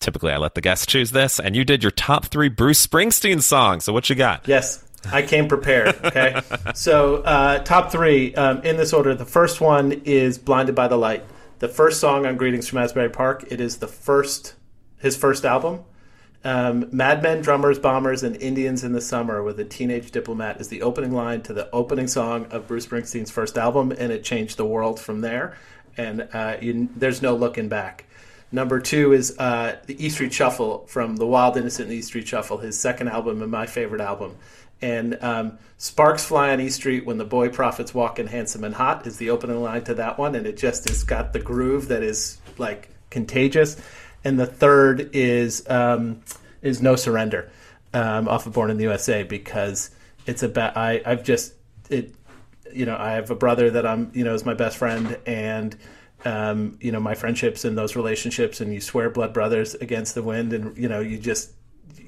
typically 0.00 0.32
I 0.32 0.38
let 0.38 0.54
the 0.54 0.60
guests 0.60 0.86
choose 0.86 1.10
this, 1.10 1.40
and 1.40 1.56
you 1.56 1.64
did 1.64 1.82
your 1.82 1.90
top 1.90 2.26
three 2.26 2.48
Bruce 2.48 2.84
Springsteen 2.86 3.42
songs. 3.42 3.84
So 3.84 3.92
what 3.92 4.08
you 4.10 4.16
got? 4.16 4.46
Yes, 4.46 4.84
I 5.12 5.22
came 5.22 5.48
prepared. 5.48 5.96
Okay, 6.04 6.40
so 6.74 7.16
uh, 7.22 7.58
top 7.60 7.92
three 7.92 8.34
um, 8.34 8.62
in 8.62 8.76
this 8.76 8.92
order. 8.92 9.14
The 9.14 9.24
first 9.24 9.60
one 9.60 9.92
is 10.04 10.38
"Blinded 10.38 10.74
by 10.74 10.88
the 10.88 10.96
Light," 10.96 11.24
the 11.58 11.68
first 11.68 12.00
song 12.00 12.26
on 12.26 12.36
"Greetings 12.36 12.68
from 12.68 12.78
Asbury 12.78 13.10
Park." 13.10 13.44
It 13.50 13.60
is 13.60 13.78
the 13.78 13.88
first, 13.88 14.54
his 14.98 15.16
first 15.16 15.44
album. 15.44 15.84
Um, 16.46 16.88
Mad 16.92 17.24
Men, 17.24 17.42
Drummers, 17.42 17.80
Bombers, 17.80 18.22
and 18.22 18.36
Indians 18.36 18.84
in 18.84 18.92
the 18.92 19.00
Summer 19.00 19.42
with 19.42 19.58
a 19.58 19.64
Teenage 19.64 20.12
Diplomat 20.12 20.60
is 20.60 20.68
the 20.68 20.82
opening 20.82 21.12
line 21.12 21.42
to 21.42 21.52
the 21.52 21.68
opening 21.72 22.06
song 22.06 22.46
of 22.52 22.68
Bruce 22.68 22.86
Springsteen's 22.86 23.32
first 23.32 23.58
album, 23.58 23.90
and 23.90 24.12
it 24.12 24.22
changed 24.22 24.56
the 24.56 24.64
world 24.64 25.00
from 25.00 25.22
there. 25.22 25.56
And 25.96 26.28
uh, 26.32 26.56
you, 26.60 26.88
there's 26.94 27.20
no 27.20 27.34
looking 27.34 27.68
back. 27.68 28.04
Number 28.52 28.80
two 28.80 29.12
is 29.12 29.36
uh, 29.38 29.76
the 29.86 30.04
E 30.04 30.08
Street 30.08 30.32
Shuffle 30.32 30.86
from 30.86 31.16
the 31.16 31.26
Wild 31.26 31.56
Innocent 31.56 31.88
and 31.88 31.98
E 31.98 32.02
Street 32.02 32.28
Shuffle, 32.28 32.58
his 32.58 32.78
second 32.78 33.08
album 33.08 33.42
and 33.42 33.50
my 33.50 33.66
favorite 33.66 34.00
album. 34.00 34.36
And 34.80 35.18
um, 35.22 35.58
Sparks 35.78 36.24
Fly 36.24 36.50
on 36.52 36.60
E 36.60 36.68
Street 36.68 37.06
when 37.06 37.18
the 37.18 37.24
boy 37.24 37.48
prophets 37.48 37.94
walk 37.94 38.18
in 38.18 38.26
handsome 38.26 38.62
and 38.62 38.74
hot 38.74 39.06
is 39.06 39.16
the 39.16 39.30
opening 39.30 39.60
line 39.62 39.84
to 39.84 39.94
that 39.94 40.18
one, 40.18 40.34
and 40.34 40.46
it 40.46 40.56
just 40.56 40.88
has 40.88 41.02
got 41.02 41.32
the 41.32 41.38
groove 41.38 41.88
that 41.88 42.02
is 42.02 42.38
like 42.58 42.90
contagious. 43.10 43.76
And 44.22 44.38
the 44.38 44.46
third 44.46 45.10
is 45.12 45.64
um, 45.68 46.22
is 46.62 46.82
No 46.82 46.94
Surrender 46.96 47.50
um, 47.94 48.28
off 48.28 48.46
of 48.46 48.52
Born 48.52 48.70
in 48.70 48.76
the 48.76 48.84
USA 48.84 49.22
because 49.22 49.90
it's 50.26 50.42
about 50.42 50.76
I 50.76 51.00
I've 51.04 51.24
just 51.24 51.54
it 51.88 52.14
you 52.72 52.86
know 52.86 52.96
I 52.96 53.12
have 53.12 53.30
a 53.30 53.36
brother 53.36 53.70
that 53.70 53.86
I'm 53.86 54.10
you 54.14 54.24
know 54.24 54.34
is 54.34 54.44
my 54.44 54.54
best 54.54 54.76
friend 54.76 55.18
and 55.26 55.76
um, 56.26 56.76
you 56.80 56.90
know 56.90 57.00
my 57.00 57.14
friendships 57.14 57.64
and 57.64 57.78
those 57.78 57.96
relationships 57.96 58.60
and 58.60 58.74
you 58.74 58.80
swear 58.80 59.08
blood 59.08 59.32
brothers 59.32 59.74
against 59.76 60.14
the 60.14 60.22
wind 60.22 60.52
and 60.52 60.76
you 60.76 60.88
know 60.88 61.00
you 61.00 61.18
just 61.18 61.52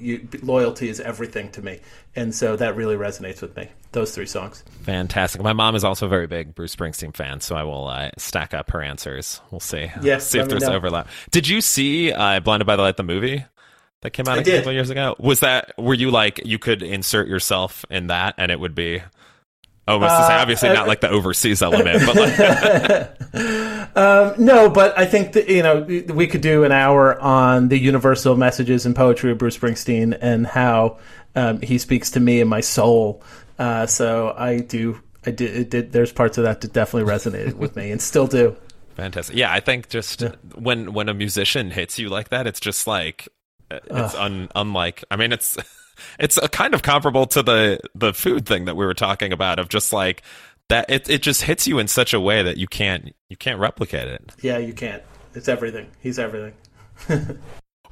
you, 0.00 0.28
loyalty 0.42 0.88
is 0.88 1.00
everything 1.00 1.50
to 1.50 1.62
me 1.62 1.80
and 2.14 2.34
so 2.34 2.56
that 2.56 2.76
really 2.76 2.96
resonates 2.96 3.40
with 3.40 3.56
me 3.56 3.68
those 3.92 4.14
three 4.14 4.26
songs 4.26 4.62
Fantastic. 4.82 5.42
My 5.42 5.52
mom 5.52 5.74
is 5.74 5.84
also 5.84 6.06
a 6.06 6.08
very 6.08 6.26
big 6.26 6.54
Bruce 6.54 6.74
Springsteen 6.74 7.14
fan, 7.14 7.42
so 7.42 7.54
I 7.54 7.62
will 7.62 7.88
uh, 7.88 8.08
stack 8.16 8.54
up 8.54 8.70
her 8.70 8.80
answers. 8.80 9.42
We'll 9.50 9.60
see. 9.60 9.90
Yes, 10.00 10.26
see 10.26 10.38
if 10.38 10.48
there's 10.48 10.62
know. 10.62 10.72
overlap. 10.72 11.08
Did 11.30 11.46
you 11.46 11.60
see 11.60 12.10
uh, 12.10 12.40
Blinded 12.40 12.66
by 12.66 12.76
the 12.76 12.82
Light, 12.82 12.96
the 12.96 13.02
movie 13.02 13.44
that 14.00 14.10
came 14.12 14.26
out 14.28 14.38
I 14.38 14.40
a 14.40 14.44
did. 14.44 14.60
couple 14.60 14.72
years 14.72 14.88
ago? 14.88 15.14
Was 15.18 15.40
that 15.40 15.74
were 15.76 15.92
you 15.92 16.10
like 16.10 16.40
you 16.44 16.58
could 16.58 16.82
insert 16.82 17.28
yourself 17.28 17.84
in 17.90 18.06
that 18.06 18.34
and 18.38 18.50
it 18.50 18.58
would 18.58 18.74
be 18.74 19.02
almost 19.88 20.10
the 20.10 20.28
same? 20.28 20.36
Uh, 20.36 20.40
Obviously, 20.40 20.68
uh, 20.68 20.74
not 20.74 20.88
like 20.88 21.00
the 21.00 21.10
overseas 21.10 21.62
element, 21.62 22.04
but 22.06 22.16
like 22.16 22.38
no 24.38 24.70
but 24.70 24.98
I 24.98 25.06
think 25.06 25.32
that 25.32 25.48
you 25.48 25.62
know 25.62 25.82
we 25.82 26.26
could 26.26 26.40
do 26.40 26.64
an 26.64 26.72
hour 26.72 27.20
on 27.20 27.68
the 27.68 27.78
universal 27.78 28.36
messages 28.36 28.86
and 28.86 28.94
poetry 28.94 29.32
of 29.32 29.38
Bruce 29.38 29.56
Springsteen 29.58 30.16
and 30.20 30.46
how 30.46 30.98
um, 31.34 31.60
he 31.60 31.78
speaks 31.78 32.10
to 32.12 32.20
me 32.20 32.40
and 32.40 32.48
my 32.48 32.60
soul 32.60 33.22
uh, 33.58 33.86
so 33.86 34.34
I 34.36 34.60
do 34.60 35.00
I 35.26 35.30
did, 35.30 35.56
it 35.56 35.70
did 35.70 35.92
there's 35.92 36.12
parts 36.12 36.38
of 36.38 36.44
that 36.44 36.60
that 36.60 36.72
definitely 36.72 37.10
resonated 37.12 37.54
with 37.54 37.74
me 37.76 37.90
and 37.90 38.00
still 38.00 38.26
do 38.26 38.56
fantastic. 38.98 39.36
Yeah, 39.36 39.52
I 39.52 39.60
think 39.60 39.88
just 39.88 40.22
when 40.54 40.92
when 40.92 41.08
a 41.08 41.14
musician 41.14 41.70
hits 41.70 41.98
you 41.98 42.08
like 42.08 42.28
that, 42.30 42.46
it's 42.46 42.60
just 42.60 42.86
like 42.86 43.28
uh, 43.70 43.78
it's 43.90 44.14
un, 44.14 44.48
unlike. 44.54 45.04
I 45.10 45.16
mean, 45.16 45.32
it's 45.32 45.56
it's 46.18 46.36
a 46.36 46.48
kind 46.48 46.74
of 46.74 46.82
comparable 46.82 47.26
to 47.26 47.42
the 47.42 47.80
the 47.94 48.12
food 48.12 48.46
thing 48.46 48.64
that 48.66 48.76
we 48.76 48.84
were 48.84 48.94
talking 48.94 49.32
about 49.32 49.58
of 49.58 49.68
just 49.68 49.92
like 49.92 50.22
that. 50.68 50.90
It 50.90 51.08
it 51.08 51.22
just 51.22 51.42
hits 51.42 51.66
you 51.66 51.78
in 51.78 51.88
such 51.88 52.12
a 52.14 52.20
way 52.20 52.42
that 52.42 52.56
you 52.56 52.66
can't 52.66 53.14
you 53.28 53.36
can't 53.36 53.58
replicate 53.58 54.08
it. 54.08 54.32
yeah 54.42 54.58
you 54.58 54.72
can't 54.72 55.02
it's 55.34 55.48
everything 55.48 55.88
he's 56.00 56.18
everything 56.18 56.54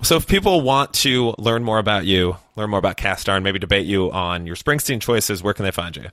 So 0.03 0.17
if 0.17 0.27
people 0.27 0.61
want 0.61 0.93
to 0.95 1.35
learn 1.39 1.65
more 1.65 1.79
about 1.79 2.05
you, 2.05 2.37
learn 2.55 2.71
more 2.71 2.79
about 2.79 2.97
Cast 2.97 3.29
Iron, 3.29 3.43
maybe 3.43 3.59
debate 3.59 3.87
you 3.87 4.13
on 4.13 4.47
your 4.47 4.57
Springsteen 4.57 5.01
choices, 5.01 5.43
where 5.43 5.55
can 5.55 5.65
they 5.65 5.71
find 5.71 5.97
you? 5.97 6.09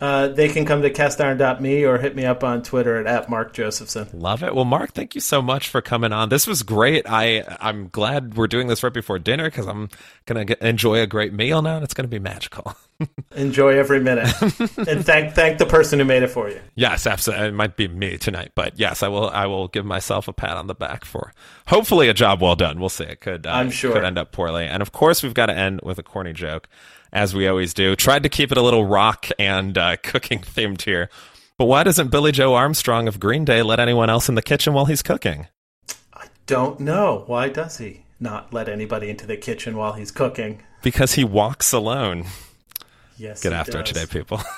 Uh, 0.00 0.28
they 0.28 0.48
can 0.48 0.64
come 0.64 0.80
to 0.82 0.90
castiron.me 0.90 1.84
or 1.84 1.98
hit 1.98 2.16
me 2.16 2.24
up 2.24 2.42
on 2.42 2.62
Twitter 2.62 2.98
at, 2.98 3.06
at 3.06 3.28
Mark 3.28 3.52
Josephson. 3.52 4.08
Love 4.14 4.42
it. 4.42 4.54
Well, 4.54 4.64
Mark, 4.64 4.92
thank 4.92 5.14
you 5.14 5.20
so 5.20 5.42
much 5.42 5.68
for 5.68 5.82
coming 5.82 6.12
on. 6.12 6.30
This 6.30 6.46
was 6.46 6.62
great. 6.62 7.04
I 7.06 7.44
I'm 7.60 7.88
glad 7.88 8.34
we're 8.34 8.46
doing 8.46 8.68
this 8.68 8.82
right 8.82 8.92
before 8.92 9.18
dinner 9.18 9.44
because 9.44 9.66
I'm 9.66 9.90
gonna 10.26 10.46
enjoy 10.60 11.00
a 11.00 11.06
great 11.06 11.32
meal 11.32 11.60
now, 11.60 11.76
and 11.76 11.84
it's 11.84 11.94
gonna 11.94 12.08
be 12.08 12.18
magical. 12.18 12.74
Enjoy 13.34 13.78
every 13.78 13.98
minute, 14.00 14.28
and 14.42 15.04
thank 15.06 15.34
thank 15.34 15.56
the 15.56 15.64
person 15.66 15.98
who 15.98 16.04
made 16.04 16.22
it 16.22 16.28
for 16.28 16.50
you. 16.50 16.60
yes, 16.74 17.06
absolutely. 17.06 17.46
It 17.46 17.54
might 17.54 17.74
be 17.74 17.88
me 17.88 18.18
tonight, 18.18 18.52
but 18.54 18.78
yes, 18.78 19.02
I 19.02 19.08
will. 19.08 19.30
I 19.30 19.46
will 19.46 19.68
give 19.68 19.86
myself 19.86 20.28
a 20.28 20.34
pat 20.34 20.58
on 20.58 20.66
the 20.66 20.74
back 20.74 21.06
for 21.06 21.32
hopefully 21.66 22.08
a 22.10 22.14
job 22.14 22.42
well 22.42 22.56
done. 22.56 22.78
We'll 22.78 22.90
see. 22.90 23.04
It 23.04 23.20
could. 23.20 23.46
Uh, 23.46 23.52
I'm 23.52 23.70
sure. 23.70 23.92
could 23.92 24.04
end 24.04 24.18
up 24.18 24.32
poorly, 24.32 24.66
and 24.66 24.82
of 24.82 24.92
course, 24.92 25.22
we've 25.22 25.32
got 25.32 25.46
to 25.46 25.56
end 25.56 25.80
with 25.82 25.98
a 25.98 26.02
corny 26.02 26.34
joke, 26.34 26.68
as 27.12 27.34
we 27.34 27.46
always 27.48 27.74
do. 27.74 27.96
Tried 27.96 28.22
to 28.22 28.28
keep 28.28 28.52
it 28.52 28.58
a 28.58 28.62
little 28.62 28.84
rock 28.84 29.28
and 29.38 29.76
uh, 29.76 29.96
cooking 30.02 30.38
themed 30.40 30.82
here. 30.82 31.08
But 31.58 31.66
why 31.66 31.84
doesn't 31.84 32.08
Billie 32.08 32.32
Joe 32.32 32.54
Armstrong 32.54 33.06
of 33.06 33.20
Green 33.20 33.44
Day 33.44 33.62
let 33.62 33.80
anyone 33.80 34.08
else 34.08 34.28
in 34.28 34.34
the 34.34 34.42
kitchen 34.42 34.72
while 34.72 34.86
he's 34.86 35.02
cooking? 35.02 35.48
I 36.14 36.26
don't 36.46 36.80
know 36.80 37.24
why 37.26 37.48
does 37.48 37.78
he 37.78 38.04
not 38.18 38.52
let 38.52 38.68
anybody 38.68 39.10
into 39.10 39.26
the 39.26 39.36
kitchen 39.36 39.76
while 39.76 39.92
he's 39.92 40.10
cooking? 40.10 40.62
Because 40.82 41.14
he 41.14 41.24
walks 41.24 41.72
alone. 41.72 42.24
Yes, 43.16 43.42
Get 43.42 43.52
he 43.52 43.58
after 43.58 43.80
it 43.80 43.86
today, 43.86 44.06
people. 44.06 44.40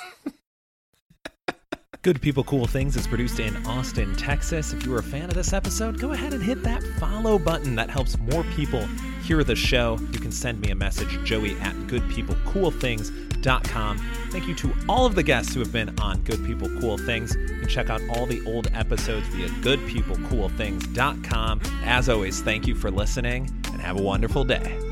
Good 2.03 2.21
People 2.21 2.43
Cool 2.43 2.67
Things 2.67 2.97
is 2.97 3.07
produced 3.07 3.39
in 3.39 3.65
Austin, 3.65 4.17
Texas. 4.17 4.73
If 4.73 4.85
you 4.85 4.91
were 4.91 4.99
a 4.99 5.05
fan 5.05 5.25
of 5.25 5.35
this 5.35 5.53
episode, 5.53 6.01
go 6.01 6.11
ahead 6.11 6.35
and 6.35 6.43
hit 6.43 6.65
that 6.65 6.83
follow 6.99 7.39
button. 7.39 7.77
That 7.77 7.91
helps 7.91 8.19
more 8.19 8.43
people 8.57 8.89
hear 9.23 9.43
the 9.45 9.57
show, 9.57 9.99
you 10.11 10.19
can 10.19 10.33
send 10.33 10.61
me 10.61 10.71
a 10.71 10.75
message, 10.75 11.23
joey 11.25 11.59
at 11.61 11.75
goodpeoplecoolthings.com. 11.87 13.99
Thank 14.31 14.49
you 14.49 14.55
to 14.57 14.75
all 14.89 15.07
of 15.07 15.15
the 15.15 15.23
guests 15.23 15.55
who 15.55 15.61
have 15.61 15.73
been 15.73 15.97
on 16.01 16.21
Good 16.23 16.45
People 16.45 16.69
Cool 16.81 16.99
Things. 16.99 17.33
You 17.35 17.61
can 17.61 17.69
check 17.69 17.89
out 17.91 18.01
all 18.11 18.27
the 18.27 18.45
old 18.47 18.69
episodes 18.75 19.29
via 19.29 19.49
goodpeoplecoolthings.com. 19.49 21.61
As 21.85 22.09
always, 22.09 22.43
thank 22.43 22.67
you 22.67 22.75
for 22.75 22.91
listening 22.91 23.49
and 23.67 23.81
have 23.81 23.97
a 23.99 24.03
wonderful 24.03 24.43
day. 24.45 24.92